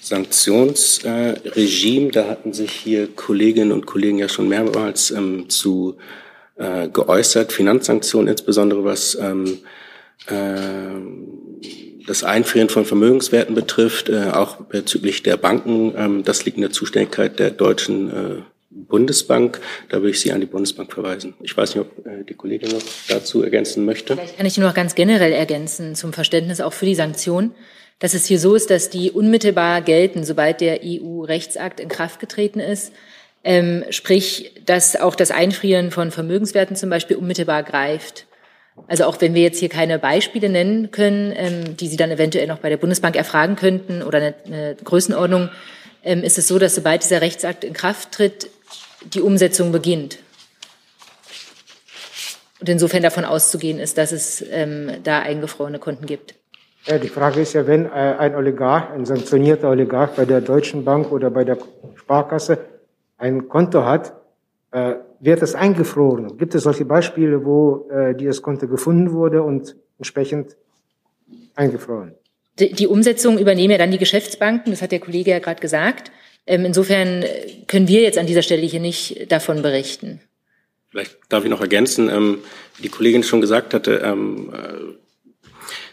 [0.00, 2.08] Sanktionsregime.
[2.08, 5.96] Äh, da hatten sich hier Kolleginnen und Kollegen ja schon mehrmals ähm, zu
[6.56, 7.52] äh, geäußert.
[7.52, 9.58] Finanzsanktionen insbesondere was ähm,
[10.26, 15.94] äh, das Einfrieren von Vermögenswerten betrifft, äh, auch bezüglich der Banken.
[15.96, 18.42] Ähm, das liegt in der Zuständigkeit der deutschen äh,
[18.74, 19.60] Bundesbank.
[19.88, 21.34] Da würde ich Sie an die Bundesbank verweisen.
[21.42, 24.14] Ich weiß nicht, ob äh, die Kollegin noch dazu ergänzen möchte.
[24.16, 27.54] Vielleicht kann ich nur noch ganz generell ergänzen zum Verständnis auch für die Sanktionen,
[28.00, 32.60] dass es hier so ist, dass die unmittelbar gelten, sobald der EU-Rechtsakt in Kraft getreten
[32.60, 32.92] ist.
[33.44, 38.26] Ähm, sprich, dass auch das Einfrieren von Vermögenswerten zum Beispiel unmittelbar greift.
[38.88, 42.46] Also auch wenn wir jetzt hier keine Beispiele nennen können, ähm, die Sie dann eventuell
[42.48, 45.50] noch bei der Bundesbank erfragen könnten oder eine, eine Größenordnung,
[46.02, 48.50] ähm, ist es so, dass sobald dieser Rechtsakt in Kraft tritt,
[49.12, 50.18] die Umsetzung beginnt.
[52.60, 56.34] Und insofern davon auszugehen ist, dass es ähm, da eingefrorene Konten gibt.
[56.86, 60.84] Ja, die Frage ist ja, wenn äh, ein Oligarch, ein sanktionierter Oligarch bei der Deutschen
[60.84, 61.58] Bank oder bei der
[61.94, 62.58] Sparkasse
[63.16, 64.14] ein Konto hat,
[64.70, 66.36] äh, wird es eingefroren.
[66.36, 70.56] Gibt es solche Beispiele, wo äh, dieses Konto gefunden wurde und entsprechend
[71.54, 72.14] eingefroren?
[72.58, 76.12] Die, die Umsetzung übernehmen ja dann die Geschäftsbanken, das hat der Kollege ja gerade gesagt.
[76.46, 77.24] Ähm, insofern
[77.66, 80.20] können wir jetzt an dieser Stelle hier nicht davon berichten.
[80.90, 82.38] Vielleicht darf ich noch ergänzen, ähm,
[82.76, 84.94] wie die Kollegin schon gesagt hatte, ähm, äh,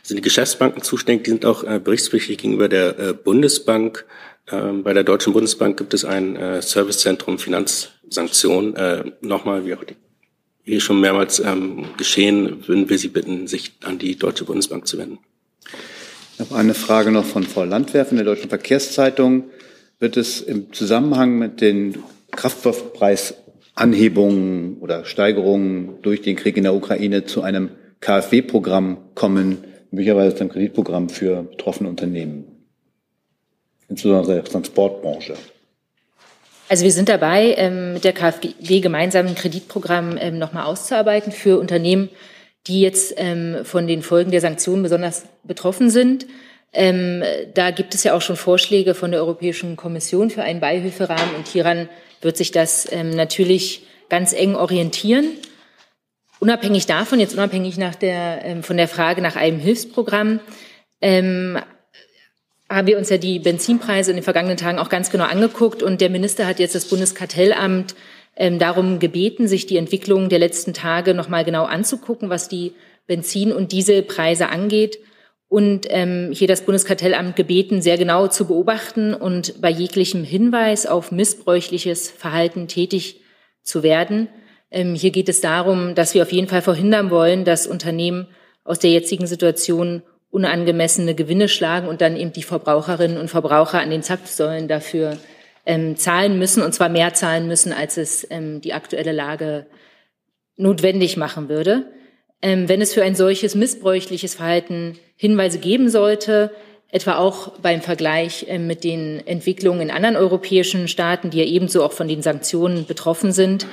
[0.04, 4.06] sind die Geschäftsbanken zuständig, die sind auch äh, berichtspflichtig gegenüber der äh, Bundesbank.
[4.48, 8.76] Bei der Deutschen Bundesbank gibt es ein äh, Servicezentrum Finanzsanktionen.
[8.76, 9.96] Äh, nochmal, wie auch die,
[10.66, 11.42] hier schon mehrmals
[11.96, 15.20] geschehen, würden wir Sie bitten, sich an die Deutsche Bundesbank zu wenden.
[16.34, 19.52] Ich habe eine Frage noch von Frau Landwehr von der Deutschen Verkehrszeitung
[20.02, 27.26] wird es im Zusammenhang mit den Kraftstoffpreisanhebungen oder Steigerungen durch den Krieg in der Ukraine
[27.26, 27.70] zu einem
[28.02, 32.46] KfW-Programm kommen, möglicherweise zu einem Kreditprogramm für betroffene Unternehmen,
[33.90, 35.36] insbesondere der Transportbranche.
[36.68, 41.60] Also wir sind dabei, ähm, mit der KfW gemeinsam ein Kreditprogramm ähm, nochmal auszuarbeiten für
[41.60, 42.10] Unternehmen,
[42.66, 46.26] die jetzt ähm, von den Folgen der Sanktionen besonders betroffen sind.
[46.74, 51.36] Ähm, da gibt es ja auch schon Vorschläge von der Europäischen Kommission für einen Beihilferahmen
[51.36, 51.90] und hieran
[52.22, 55.32] wird sich das ähm, natürlich ganz eng orientieren.
[56.40, 60.40] Unabhängig davon, jetzt unabhängig nach der, ähm, von der Frage nach einem Hilfsprogramm,
[61.02, 61.60] ähm,
[62.70, 66.00] haben wir uns ja die Benzinpreise in den vergangenen Tagen auch ganz genau angeguckt und
[66.00, 67.96] der Minister hat jetzt das Bundeskartellamt
[68.38, 72.74] ähm, darum gebeten, sich die Entwicklung der letzten Tage noch mal genau anzugucken, was die
[73.08, 75.00] Benzin- und Dieselpreise angeht
[75.52, 81.12] und ähm, hier das Bundeskartellamt gebeten, sehr genau zu beobachten und bei jeglichem Hinweis auf
[81.12, 83.20] missbräuchliches Verhalten tätig
[83.62, 84.30] zu werden.
[84.72, 88.28] Ähm, hier geht es darum, dass wir auf jeden Fall verhindern wollen, dass Unternehmen
[88.64, 93.90] aus der jetzigen Situation unangemessene Gewinne schlagen und dann eben die Verbraucherinnen und Verbraucher an
[93.90, 95.18] den Zapfsäulen dafür
[95.66, 99.66] ähm, zahlen müssen, und zwar mehr zahlen müssen, als es ähm, die aktuelle Lage
[100.56, 101.92] notwendig machen würde.
[102.42, 106.52] Ähm, wenn es für ein solches missbräuchliches Verhalten Hinweise geben sollte,
[106.90, 111.84] etwa auch beim Vergleich äh, mit den Entwicklungen in anderen europäischen Staaten, die ja ebenso
[111.84, 113.66] auch von den Sanktionen betroffen sind,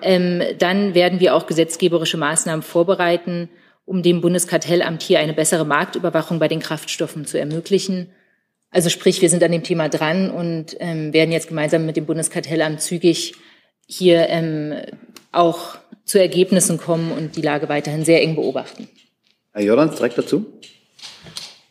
[0.00, 3.50] ähm, dann werden wir auch gesetzgeberische Maßnahmen vorbereiten,
[3.84, 8.10] um dem Bundeskartellamt hier eine bessere Marktüberwachung bei den Kraftstoffen zu ermöglichen.
[8.70, 12.06] Also sprich, wir sind an dem Thema dran und ähm, werden jetzt gemeinsam mit dem
[12.06, 13.34] Bundeskartellamt zügig
[13.86, 14.28] hier
[15.34, 18.88] auch zu Ergebnissen kommen und die Lage weiterhin sehr eng beobachten.
[19.52, 20.46] Herr Jordans, direkt dazu.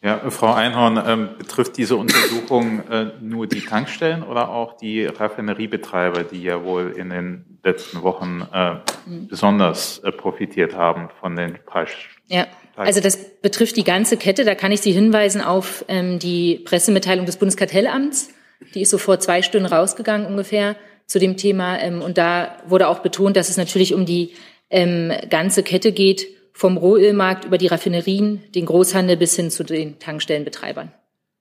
[0.01, 6.25] Ja, Frau Einhorn, ähm, betrifft diese Untersuchung äh, nur die Tankstellen oder auch die Raffineriebetreiber,
[6.25, 8.73] die ja wohl in den letzten Wochen äh,
[9.05, 9.27] mhm.
[9.29, 11.89] besonders äh, profitiert haben von den Preis?
[12.27, 14.43] Ja, also das betrifft die ganze Kette.
[14.43, 18.29] Da kann ich Sie hinweisen auf ähm, die Pressemitteilung des Bundeskartellamts.
[18.73, 20.75] Die ist so vor zwei Stunden rausgegangen ungefähr
[21.13, 21.79] zu dem Thema.
[21.79, 24.31] Ähm, und da wurde auch betont, dass es natürlich um die
[24.71, 29.99] ähm, ganze Kette geht, vom Rohölmarkt über die Raffinerien, den Großhandel bis hin zu den
[29.99, 30.91] Tankstellenbetreibern.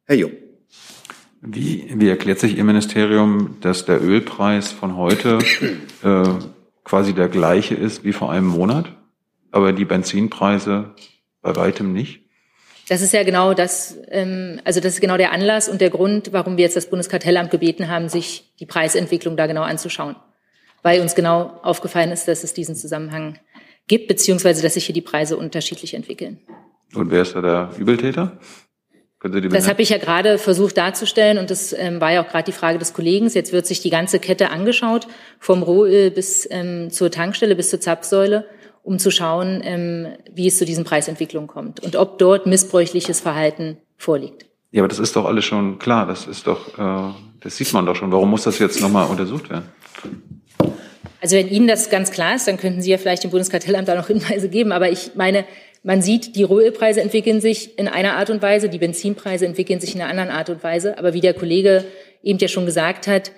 [0.04, 0.32] Herr Jung.
[1.40, 5.38] Wie, wie erklärt sich Ihr Ministerium, dass der Ölpreis von heute
[6.02, 6.24] äh,
[6.84, 8.94] quasi der gleiche ist wie vor einem Monat,
[9.50, 10.94] aber die Benzinpreise
[11.40, 12.21] bei weitem nicht?
[12.88, 16.32] Das ist ja genau das, ähm, also das ist genau der Anlass und der Grund,
[16.32, 20.16] warum wir jetzt das Bundeskartellamt gebeten haben, sich die Preisentwicklung da genau anzuschauen.
[20.82, 23.38] Weil uns genau aufgefallen ist, dass es diesen Zusammenhang
[23.86, 26.40] gibt, beziehungsweise dass sich hier die Preise unterschiedlich entwickeln.
[26.94, 28.38] Und wer ist da der Übeltäter?
[29.22, 32.52] Das habe ich ja gerade versucht darzustellen und das ähm, war ja auch gerade die
[32.52, 33.28] Frage des Kollegen.
[33.28, 35.06] Jetzt wird sich die ganze Kette angeschaut,
[35.38, 38.46] vom Rohöl bis ähm, zur Tankstelle bis zur Zapfsäule,
[38.82, 43.78] um zu schauen, ähm, wie es zu diesen Preisentwicklungen kommt und ob dort missbräuchliches Verhalten
[43.96, 44.46] vorliegt.
[44.72, 46.06] Ja, aber das ist doch alles schon klar.
[46.06, 48.10] Das ist doch, äh, das sieht man doch schon.
[48.10, 49.68] Warum muss das jetzt nochmal untersucht werden?
[51.20, 53.94] Also wenn Ihnen das ganz klar ist, dann könnten Sie ja vielleicht dem Bundeskartellamt da
[53.94, 54.72] noch Hinweise geben.
[54.72, 55.44] Aber ich meine,
[55.84, 59.94] man sieht, die Rohölpreise entwickeln sich in einer Art und Weise, die Benzinpreise entwickeln sich
[59.94, 60.98] in einer anderen Art und Weise.
[60.98, 61.84] Aber wie der Kollege
[62.22, 63.32] eben ja schon gesagt hat,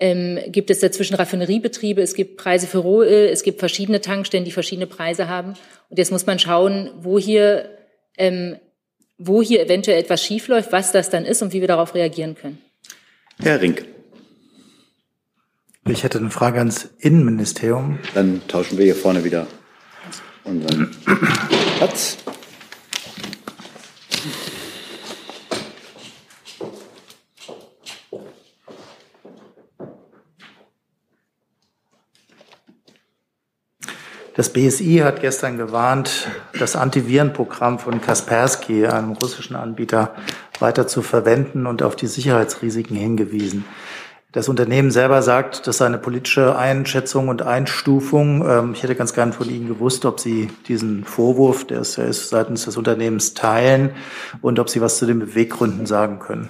[0.00, 4.52] ähm, gibt es dazwischen Raffineriebetriebe, es gibt Preise für Rohöl, es gibt verschiedene Tankstellen, die
[4.52, 5.54] verschiedene Preise haben.
[5.88, 7.78] Und jetzt muss man schauen, wo hier,
[8.16, 8.56] ähm,
[9.18, 12.58] wo hier eventuell etwas schiefläuft, was das dann ist und wie wir darauf reagieren können.
[13.40, 13.84] Herr Rink.
[15.88, 17.98] Ich hätte eine Frage ans Innenministerium.
[18.14, 19.46] Dann tauschen wir hier vorne wieder
[20.44, 20.90] unseren
[21.78, 22.18] Platz.
[34.38, 40.14] Das BSI hat gestern gewarnt, das Antivirenprogramm von Kaspersky, einem russischen Anbieter,
[40.60, 43.64] weiter zu verwenden und auf die Sicherheitsrisiken hingewiesen.
[44.30, 48.48] Das Unternehmen selber sagt, das sei eine politische Einschätzung und Einstufung.
[48.48, 52.04] Ähm, ich hätte ganz gern von Ihnen gewusst, ob Sie diesen Vorwurf, der es ja
[52.04, 53.90] ist, seitens des Unternehmens teilen
[54.40, 56.48] und ob Sie was zu den Beweggründen sagen können.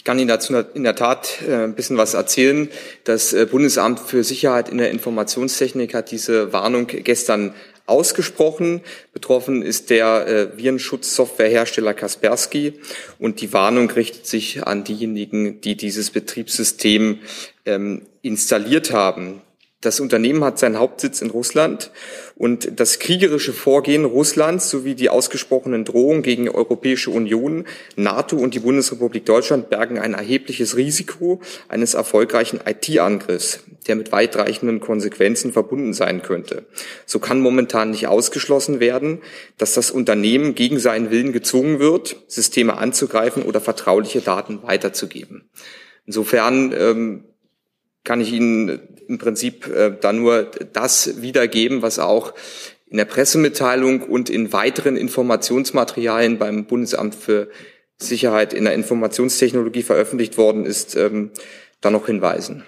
[0.00, 2.70] Ich kann Ihnen dazu in der Tat äh, ein bisschen was erzählen.
[3.04, 8.80] Das äh, Bundesamt für Sicherheit in der Informationstechnik hat diese Warnung gestern ausgesprochen.
[9.12, 12.80] Betroffen ist der äh, Virenschutzsoftwarehersteller Kaspersky
[13.18, 17.18] und die Warnung richtet sich an diejenigen, die dieses Betriebssystem
[17.66, 19.42] ähm, installiert haben.
[19.80, 21.90] Das Unternehmen hat seinen Hauptsitz in Russland
[22.36, 27.64] und das kriegerische Vorgehen Russlands sowie die ausgesprochenen Drohungen gegen die Europäische Union,
[27.96, 34.80] NATO und die Bundesrepublik Deutschland bergen ein erhebliches Risiko eines erfolgreichen IT-Angriffs, der mit weitreichenden
[34.80, 36.66] Konsequenzen verbunden sein könnte.
[37.06, 39.22] So kann momentan nicht ausgeschlossen werden,
[39.56, 45.48] dass das Unternehmen gegen seinen Willen gezwungen wird, Systeme anzugreifen oder vertrauliche Daten weiterzugeben.
[46.04, 47.24] Insofern ähm,
[48.04, 52.32] kann ich Ihnen im Prinzip äh, da nur das wiedergeben, was auch
[52.86, 57.48] in der Pressemitteilung und in weiteren Informationsmaterialien beim Bundesamt für
[57.98, 61.30] Sicherheit in der Informationstechnologie veröffentlicht worden ist, ähm,
[61.80, 62.64] da noch hinweisen.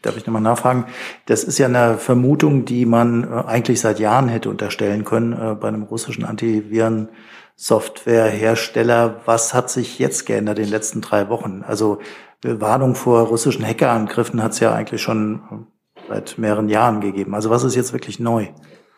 [0.00, 0.86] Darf ich nochmal nachfragen?
[1.26, 5.54] Das ist ja eine Vermutung, die man äh, eigentlich seit Jahren hätte unterstellen können äh,
[5.54, 6.24] bei einem russischen
[7.62, 9.22] Antiviren-Softwarehersteller.
[9.24, 11.62] Was hat sich jetzt geändert in den letzten drei Wochen?
[11.66, 11.98] Also
[12.42, 15.66] Warnung vor russischen Hackerangriffen hat es ja eigentlich schon
[16.08, 17.34] seit mehreren Jahren gegeben.
[17.34, 18.48] Also was ist jetzt wirklich neu?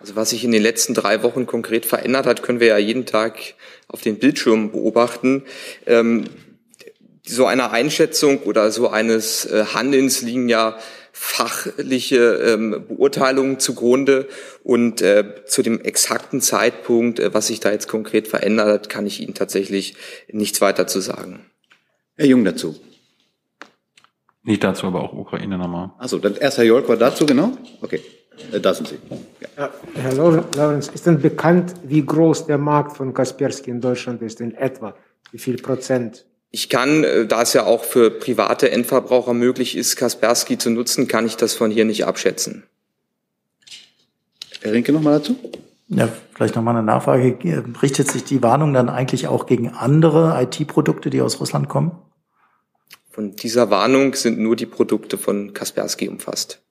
[0.00, 3.06] Also was sich in den letzten drei Wochen konkret verändert hat, können wir ja jeden
[3.06, 3.54] Tag
[3.88, 5.44] auf den Bildschirmen beobachten.
[5.86, 6.24] Ähm,
[7.26, 10.76] so einer Einschätzung oder so eines äh, Handelns liegen ja
[11.16, 14.26] fachliche ähm, Beurteilungen zugrunde
[14.64, 19.06] und äh, zu dem exakten Zeitpunkt, äh, was sich da jetzt konkret verändert hat, kann
[19.06, 19.94] ich Ihnen tatsächlich
[20.32, 21.46] nichts weiter zu sagen.
[22.16, 22.74] Herr Jung dazu.
[24.42, 25.92] Nicht dazu, aber auch Ukraine nochmal.
[25.98, 27.52] Achso, dann erst Herr Jolk war dazu, genau?
[27.80, 28.00] Okay,
[28.52, 28.98] äh, da sind Sie.
[29.56, 29.70] Ja.
[29.94, 34.52] Herr Lorenz, ist denn bekannt, wie groß der Markt von Kaspersky in Deutschland ist, in
[34.56, 34.96] etwa?
[35.30, 36.26] Wie viel Prozent?
[36.54, 41.08] Ich kann, äh, da es ja auch für private Endverbraucher möglich ist, Kaspersky zu nutzen,
[41.08, 42.62] kann ich das von hier nicht abschätzen.
[44.60, 45.36] Herr Rinke nochmal dazu?
[45.88, 47.36] Ja, vielleicht nochmal eine Nachfrage.
[47.82, 51.90] Richtet sich die Warnung dann eigentlich auch gegen andere IT-Produkte, die aus Russland kommen?
[53.10, 56.62] Von dieser Warnung sind nur die Produkte von Kaspersky umfasst.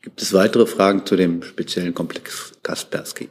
[0.00, 3.28] Gibt es weitere Fragen zu dem speziellen Komplex Kaspersky?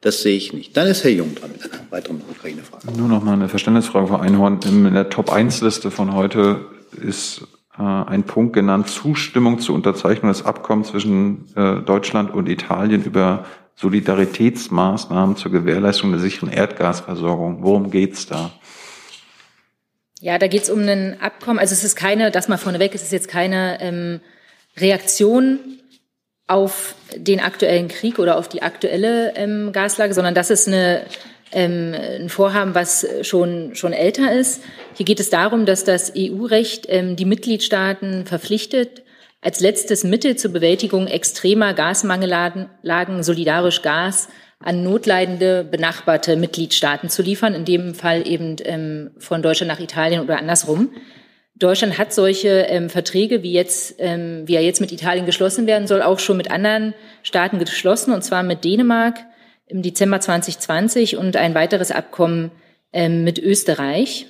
[0.00, 0.76] Das sehe ich nicht.
[0.76, 2.90] Dann ist Herr Jung dran mit einer weiteren Ukraine-Frage.
[2.96, 4.60] Nur noch mal eine Verständnisfrage von Einhorn.
[4.64, 7.42] In der Top-1-Liste von heute ist
[7.78, 13.44] äh, ein Punkt genannt, Zustimmung zur Unterzeichnung des Abkommens zwischen äh, Deutschland und Italien über
[13.76, 17.62] Solidaritätsmaßnahmen zur Gewährleistung der sicheren Erdgasversorgung.
[17.62, 18.52] Worum geht's da?
[20.20, 21.58] Ja, da geht es um ein Abkommen.
[21.58, 24.20] Also es ist keine, das mal vorneweg, es ist jetzt keine ähm,
[24.76, 25.79] Reaktion
[26.50, 31.02] auf den aktuellen Krieg oder auf die aktuelle ähm, Gaslage, sondern das ist eine,
[31.52, 34.62] ähm, ein Vorhaben, was schon, schon älter ist.
[34.94, 39.02] Hier geht es darum, dass das EU-Recht ähm, die Mitgliedstaaten verpflichtet,
[39.42, 44.28] als letztes Mittel zur Bewältigung extremer Gasmangellagen solidarisch Gas
[44.62, 50.20] an notleidende benachbarte Mitgliedstaaten zu liefern, in dem Fall eben ähm, von Deutschland nach Italien
[50.20, 50.90] oder andersrum.
[51.60, 55.86] Deutschland hat solche ähm, Verträge, wie jetzt, ähm, wie er jetzt mit Italien geschlossen werden
[55.86, 59.18] soll, auch schon mit anderen Staaten geschlossen, und zwar mit Dänemark
[59.66, 62.50] im Dezember 2020 und ein weiteres Abkommen
[62.92, 64.26] ähm, mit Österreich.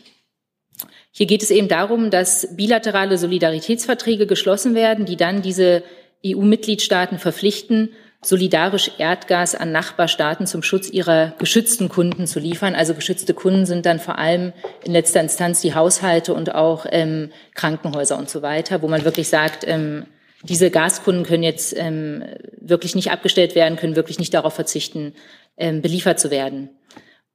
[1.12, 5.84] Hier geht es eben darum, dass bilaterale Solidaritätsverträge geschlossen werden, die dann diese
[6.26, 7.90] EU-Mitgliedstaaten verpflichten,
[8.22, 12.74] solidarisch Erdgas an Nachbarstaaten zum Schutz ihrer geschützten Kunden zu liefern.
[12.74, 14.52] Also geschützte Kunden sind dann vor allem
[14.84, 19.28] in letzter Instanz die Haushalte und auch ähm, Krankenhäuser und so weiter, wo man wirklich
[19.28, 20.06] sagt, ähm,
[20.42, 22.24] diese Gaskunden können jetzt ähm,
[22.60, 25.14] wirklich nicht abgestellt werden, können wirklich nicht darauf verzichten,
[25.56, 26.70] ähm, beliefert zu werden.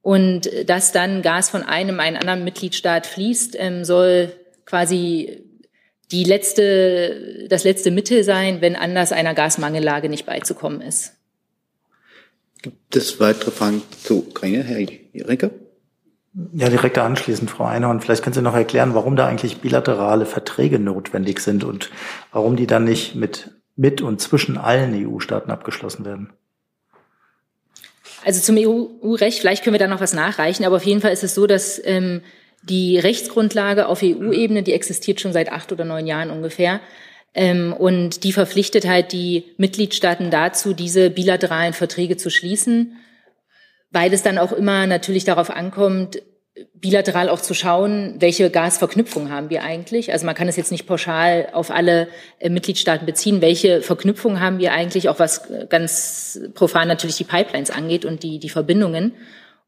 [0.01, 4.31] Und dass dann Gas von einem einen anderen Mitgliedstaat fließt, ähm, soll
[4.65, 5.43] quasi
[6.11, 11.13] die letzte, das letzte Mittel sein, wenn anders einer Gasmangellage nicht beizukommen ist.
[12.61, 15.51] Gibt es weitere Fragen zu Ukraine, Herr Rinke?
[16.53, 18.01] Ja, direkt anschließend, Frau Einhorn.
[18.01, 21.91] Vielleicht können Sie noch erklären, warum da eigentlich bilaterale Verträge notwendig sind und
[22.31, 26.33] warum die dann nicht mit, mit und zwischen allen EU-Staaten abgeschlossen werden.
[28.25, 31.23] Also zum EU-Recht, vielleicht können wir da noch was nachreichen, aber auf jeden Fall ist
[31.23, 32.21] es so, dass ähm,
[32.70, 36.80] die Rechtsgrundlage auf EU-Ebene, die existiert schon seit acht oder neun Jahren ungefähr.
[37.34, 42.95] Ähm, und die verpflichtet halt die Mitgliedstaaten dazu, diese bilateralen Verträge zu schließen,
[43.91, 46.22] weil es dann auch immer natürlich darauf ankommt,
[46.74, 50.13] bilateral auch zu schauen, welche Gasverknüpfung haben wir eigentlich.
[50.13, 52.07] Also man kann es jetzt nicht pauschal auf alle
[52.39, 53.41] äh, Mitgliedstaaten beziehen.
[53.41, 58.39] Welche Verknüpfung haben wir eigentlich, auch was ganz profan natürlich die Pipelines angeht und die,
[58.39, 59.13] die Verbindungen.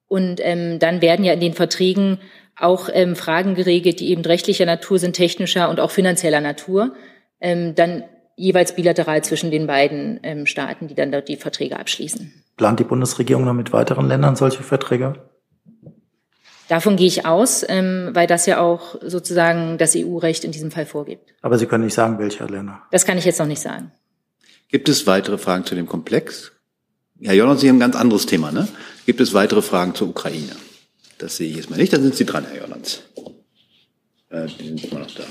[0.08, 2.20] Und ähm, dann werden ja in den Verträgen
[2.60, 6.94] auch ähm, Fragen geregelt, die eben rechtlicher Natur sind, technischer und auch finanzieller Natur,
[7.40, 8.04] ähm, dann
[8.36, 12.44] jeweils bilateral zwischen den beiden ähm, Staaten, die dann dort die Verträge abschließen.
[12.56, 15.16] Plant die Bundesregierung noch mit weiteren Ländern solche Verträge?
[16.68, 20.86] Davon gehe ich aus, ähm, weil das ja auch sozusagen das EU-Recht in diesem Fall
[20.86, 21.34] vorgibt.
[21.42, 22.82] Aber Sie können nicht sagen, welche Länder.
[22.92, 23.92] Das kann ich jetzt noch nicht sagen.
[24.70, 26.52] Gibt es weitere Fragen zu dem Komplex?
[27.22, 28.68] Herr Jonas, Sie haben ein ganz anderes Thema, ne?
[29.06, 30.56] Gibt es weitere Fragen zur Ukraine?
[31.18, 31.94] Das sehe ich jetzt mal nicht.
[31.94, 33.04] Dann sind Sie dran, Herr Jollands.
[34.30, 35.24] Äh, die sind immer noch da.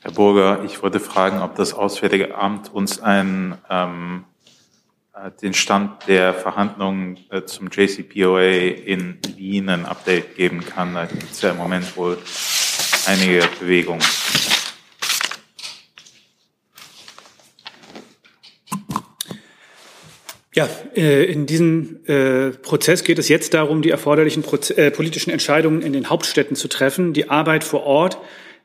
[0.00, 4.24] Herr Burger, ich wollte fragen, ob das Auswärtige Amt uns ein, ähm,
[5.14, 10.94] äh, den Stand der Verhandlungen äh, zum JCPOA in Wien ein Update geben kann.
[10.94, 12.18] Da gibt es ja im Moment wohl
[13.06, 14.02] einige Bewegungen.
[20.54, 24.44] Ja, äh, in diesem äh, Prozess geht es jetzt darum, die erforderlichen
[24.76, 27.12] äh, politischen Entscheidungen in den Hauptstädten zu treffen.
[27.12, 28.18] Die Arbeit vor Ort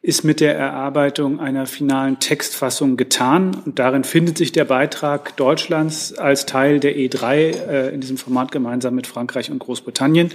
[0.04, 3.60] ist mit der Erarbeitung einer finalen Textfassung getan.
[3.66, 8.96] Und darin findet sich der Beitrag Deutschlands als Teil der E3 in diesem Format gemeinsam
[8.96, 10.32] mit Frankreich und Großbritannien.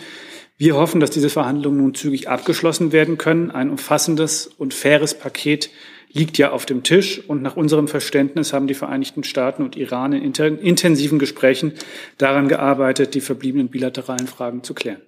[0.59, 3.51] Wir hoffen, dass diese Verhandlungen nun zügig abgeschlossen werden können.
[3.51, 5.71] Ein umfassendes und faires Paket
[6.15, 7.21] liegt ja auf dem Tisch.
[7.29, 11.75] Und nach unserem Verständnis haben die Vereinigten Staaten und Iran in intensiven Gesprächen
[12.17, 15.03] daran gearbeitet, die verbliebenen bilateralen Fragen zu klären.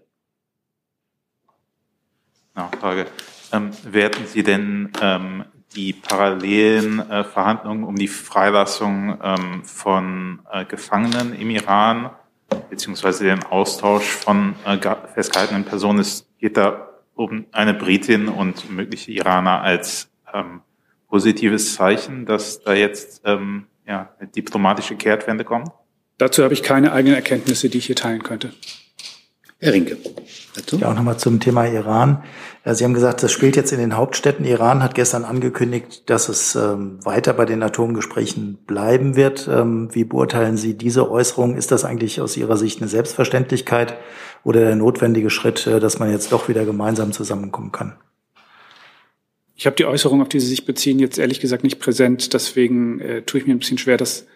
[2.54, 3.06] Nachfrage.
[3.52, 5.44] Ähm, werden Sie denn ähm,
[5.74, 12.10] die parallelen äh, Verhandlungen um die Freilassung ähm, von äh, Gefangenen im Iran
[12.70, 14.78] beziehungsweise den Austausch von äh,
[15.14, 20.60] festgehaltenen Personen, es geht da um eine Britin und mögliche Iraner als ähm,
[21.08, 25.68] positives Zeichen, dass da jetzt ähm, ja, eine diplomatische Kehrtwende kommt?
[26.18, 28.52] Dazu habe ich keine eigenen Erkenntnisse, die ich hier teilen könnte.
[29.58, 29.96] Herr Rinke.
[30.54, 30.76] Dazu?
[30.76, 32.22] Ja, auch nochmal zum Thema Iran.
[32.64, 34.44] Sie haben gesagt, das spielt jetzt in den Hauptstädten.
[34.44, 39.48] Iran hat gestern angekündigt, dass es ähm, weiter bei den Atomgesprächen bleiben wird.
[39.48, 41.56] Ähm, wie beurteilen Sie diese Äußerung?
[41.56, 43.96] Ist das eigentlich aus Ihrer Sicht eine Selbstverständlichkeit
[44.42, 47.96] oder der notwendige Schritt, äh, dass man jetzt doch wieder gemeinsam zusammenkommen kann?
[49.56, 52.34] Ich habe die Äußerung, auf die Sie sich beziehen, jetzt ehrlich gesagt nicht präsent.
[52.34, 54.26] Deswegen äh, tue ich mir ein bisschen schwer, das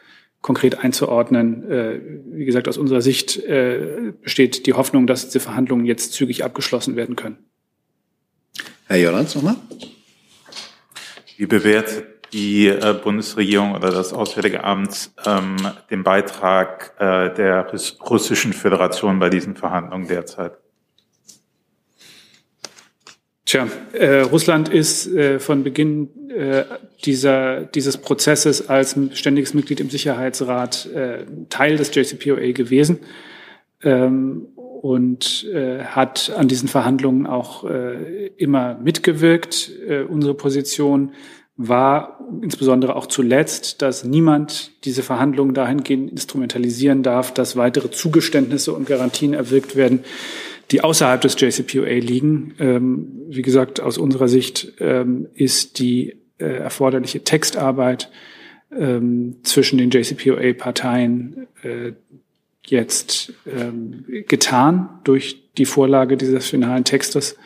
[0.41, 1.71] konkret einzuordnen.
[1.71, 2.01] Äh,
[2.33, 6.97] wie gesagt, aus unserer Sicht äh, besteht die Hoffnung, dass diese Verhandlungen jetzt zügig abgeschlossen
[6.97, 7.39] werden können.
[8.87, 9.57] Herr Jollands nochmal.
[11.37, 15.57] Wie bewertet die äh, Bundesregierung oder das Auswärtige Amt ähm,
[15.91, 17.71] den Beitrag äh, der
[18.09, 20.53] Russischen Föderation bei diesen Verhandlungen derzeit?
[23.51, 26.63] Tja, äh, Russland ist äh, von Beginn äh,
[27.05, 33.01] dieser, dieses Prozesses als ständiges Mitglied im Sicherheitsrat äh, Teil des JCPOA gewesen
[33.83, 39.73] ähm, und äh, hat an diesen Verhandlungen auch äh, immer mitgewirkt.
[39.85, 41.11] Äh, unsere Position
[41.57, 48.87] war insbesondere auch zuletzt, dass niemand diese Verhandlungen dahingehend instrumentalisieren darf, dass weitere Zugeständnisse und
[48.87, 50.05] Garantien erwirkt werden,
[50.71, 52.55] die außerhalb des JCPOA liegen.
[52.59, 58.11] Ähm, wie gesagt, aus unserer Sicht ähm, ist die äh, erforderliche Textarbeit
[58.77, 61.93] ähm, zwischen den JCPOA-Parteien äh,
[62.65, 67.37] jetzt ähm, getan durch die Vorlage dieses finalen Textes.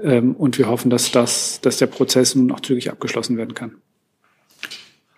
[0.00, 3.76] Ähm, und wir hoffen, dass, das, dass der Prozess nun auch zügig abgeschlossen werden kann.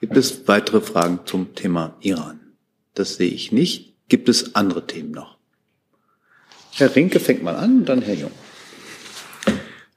[0.01, 2.40] Gibt es weitere Fragen zum Thema Iran?
[2.95, 3.95] Das sehe ich nicht.
[4.09, 5.34] Gibt es andere Themen noch?
[6.77, 8.33] Herr Rinke fängt mal an, dann Herr Jung.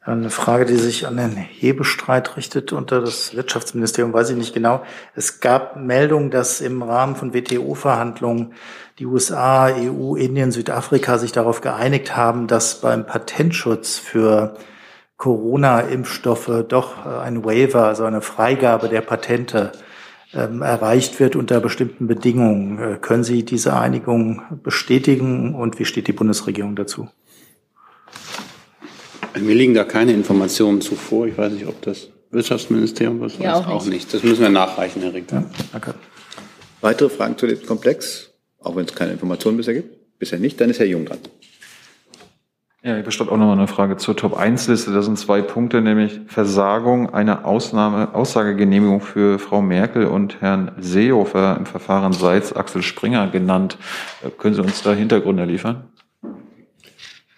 [0.02, 4.84] Eine Frage, die sich an den Hebestreit richtet unter das Wirtschaftsministerium, weiß ich nicht genau.
[5.16, 8.54] Es gab Meldungen, dass im Rahmen von WTO-Verhandlungen
[9.00, 14.56] die USA, EU, Indien, Südafrika sich darauf geeinigt haben, dass beim Patentschutz für
[15.18, 19.72] Corona-Impfstoffe doch ein Waiver, also eine Freigabe der Patente
[20.34, 22.80] erreicht wird unter bestimmten Bedingungen.
[22.80, 27.08] Äh, können Sie diese Einigung bestätigen und wie steht die Bundesregierung dazu?
[29.40, 31.28] Mir liegen da keine Informationen zu vor.
[31.28, 34.14] Ich weiß nicht, ob das Wirtschaftsministerium was ja, auch, auch nicht.
[34.14, 35.32] Das müssen wir nachreichen, Herr Rick.
[35.32, 35.94] Ja, danke.
[36.82, 38.32] Weitere Fragen zu dem Komplex?
[38.60, 40.20] Auch wenn es keine Informationen bisher gibt?
[40.20, 41.20] Bisher nicht, dann ist Herr Jung dran.
[42.88, 44.94] Ja, hier bestand auch nochmal eine Frage zur Top-1-Liste.
[44.94, 51.58] Das sind zwei Punkte, nämlich Versagung einer Ausnahme, Aussagegenehmigung für Frau Merkel und Herrn Seehofer
[51.60, 53.78] im Verfahren Seitz Axel Springer genannt.
[54.24, 55.84] Äh, können Sie uns da Hintergründe liefern?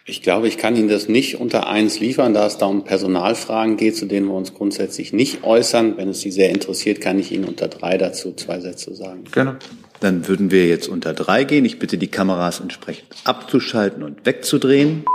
[0.06, 3.76] Ich glaube, ich kann Ihnen das nicht unter eins liefern, da es da um Personalfragen
[3.76, 5.98] geht, zu denen wir uns grundsätzlich nicht äußern.
[5.98, 9.24] Wenn es Sie sehr interessiert, kann ich Ihnen unter drei dazu zwei Sätze sagen.
[9.32, 9.58] Gerne.
[10.00, 11.66] Dann würden wir jetzt unter drei gehen.
[11.66, 15.06] Ich bitte die Kameras entsprechend abzuschalten und wegzudrehen.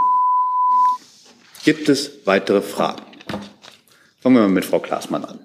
[1.65, 3.03] Gibt es weitere Fragen?
[4.21, 5.39] Fangen wir mal mit Frau Klaasmann an.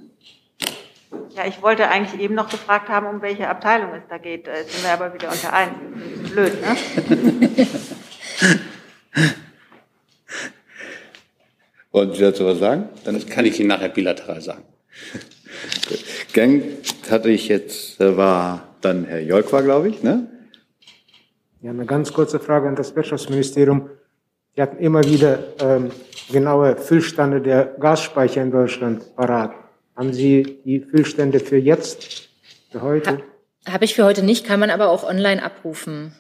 [1.34, 4.45] Ja, ich wollte eigentlich eben noch gefragt haben, um welche Abteilung es da geht.
[4.47, 5.72] Jetzt sind wir aber wieder unter eins.
[6.30, 6.76] Blöd, ne?
[11.91, 12.89] Wollen Sie dazu was sagen?
[13.05, 14.65] Dann das kann ich Ihnen nachher bilateral sagen.
[16.34, 16.63] Gang
[17.09, 20.28] hatte ich jetzt, äh, war dann Herr Jolk war, glaube ich, ne?
[21.61, 23.89] Ja, eine ganz kurze Frage an das Wirtschaftsministerium.
[24.56, 25.91] Sie hatten immer wieder ähm,
[26.32, 29.54] genaue Füllstände der Gasspeicher in Deutschland parat.
[29.95, 32.30] Haben Sie die Füllstände für jetzt,
[32.72, 33.18] für heute?
[33.66, 36.14] Ha, Habe ich für heute nicht, kann man aber auch online abrufen.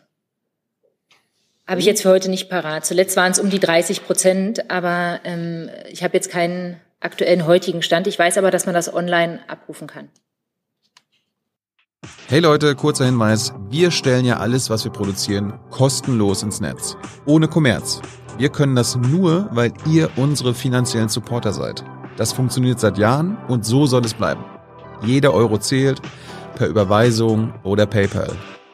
[1.67, 2.85] Habe ich jetzt für heute nicht parat.
[2.85, 7.81] Zuletzt waren es um die 30 Prozent, aber ähm, ich habe jetzt keinen aktuellen heutigen
[7.81, 8.07] Stand.
[8.07, 10.09] Ich weiß aber, dass man das online abrufen kann.
[12.29, 13.53] Hey Leute, kurzer Hinweis.
[13.71, 16.95] Wir stellen ja alles, was wir produzieren, kostenlos ins Netz.
[17.25, 18.01] Ohne Kommerz.
[18.37, 21.83] Wir können das nur, weil ihr unsere finanziellen Supporter seid.
[22.17, 24.43] Das funktioniert seit Jahren und so soll es bleiben.
[25.03, 26.03] Jeder Euro zählt,
[26.55, 28.31] per Überweisung oder PayPal.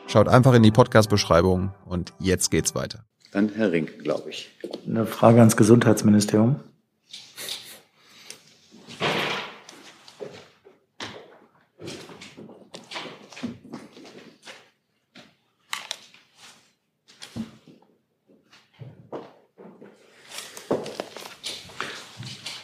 [0.07, 3.05] Schaut einfach in die Podcast-Beschreibung und jetzt geht's weiter.
[3.31, 4.51] Dann Herr Rink, glaube ich.
[4.85, 6.57] Eine Frage ans Gesundheitsministerium.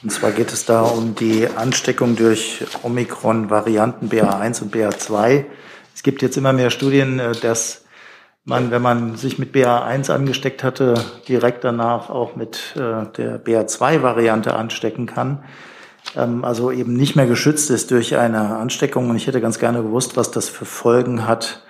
[0.03, 5.45] Und zwar geht es da um die Ansteckung durch Omikron-Varianten BA1 und BA2.
[5.93, 7.85] Es gibt jetzt immer mehr Studien, äh, dass
[8.43, 10.95] man, wenn man sich mit BA1 angesteckt hatte,
[11.27, 15.43] direkt danach auch mit äh, der BA2-Variante anstecken kann.
[16.15, 19.11] Ähm, also eben nicht mehr geschützt ist durch eine Ansteckung.
[19.11, 21.61] Und ich hätte ganz gerne gewusst, was das für Folgen hat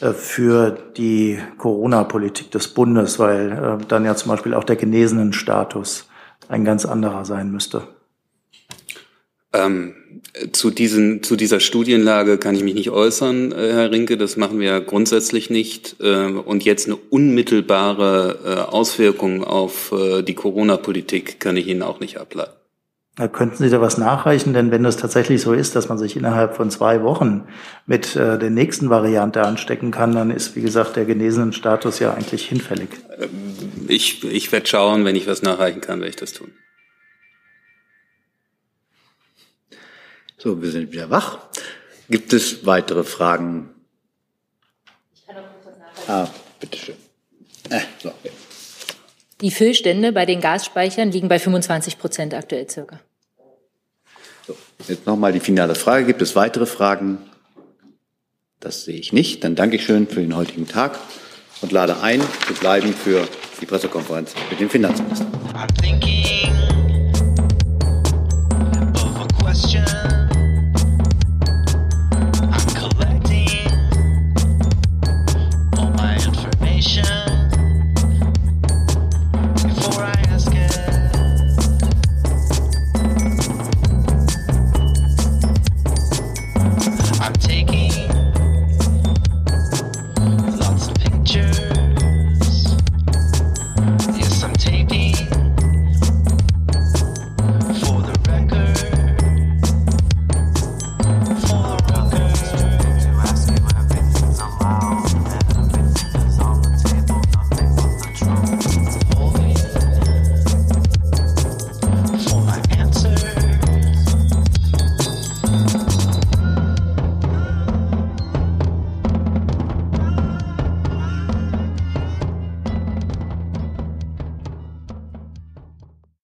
[0.00, 6.08] äh, für die Corona-Politik des Bundes, weil dann ja zum Beispiel auch der genesenen Status
[6.48, 7.88] ein ganz anderer sein müsste.
[9.52, 9.94] Ähm,
[10.52, 14.18] zu, diesen, zu dieser Studienlage kann ich mich nicht äußern, äh, Herr Rinke.
[14.18, 15.96] Das machen wir grundsätzlich nicht.
[16.00, 22.00] Äh, und jetzt eine unmittelbare äh, Auswirkung auf äh, die Corona-Politik kann ich Ihnen auch
[22.00, 22.63] nicht ableiten.
[23.16, 24.54] Da könnten Sie da was nachreichen?
[24.54, 27.46] Denn wenn das tatsächlich so ist, dass man sich innerhalb von zwei Wochen
[27.86, 32.12] mit äh, der nächsten Variante anstecken kann, dann ist, wie gesagt, der genesenen Status ja
[32.12, 32.88] eigentlich hinfällig.
[33.18, 36.52] Ähm, ich, ich werde schauen, wenn ich was nachreichen kann, werde ich das tun.
[40.36, 41.38] So, wir sind wieder wach.
[42.10, 43.70] Gibt es weitere Fragen?
[45.14, 46.10] Ich kann auch kurz was nachreichen.
[46.10, 46.96] Ah, bitteschön.
[47.70, 48.12] Äh, so.
[49.44, 52.98] Die Füllstände bei den Gasspeichern liegen bei 25 Prozent aktuell circa.
[54.46, 54.56] So,
[54.88, 56.06] jetzt nochmal die finale Frage.
[56.06, 57.18] Gibt es weitere Fragen?
[58.58, 59.44] Das sehe ich nicht.
[59.44, 60.98] Dann danke ich schön für den heutigen Tag
[61.60, 63.28] und lade ein, zu bleiben für
[63.60, 65.26] die Pressekonferenz mit dem Finanzminister.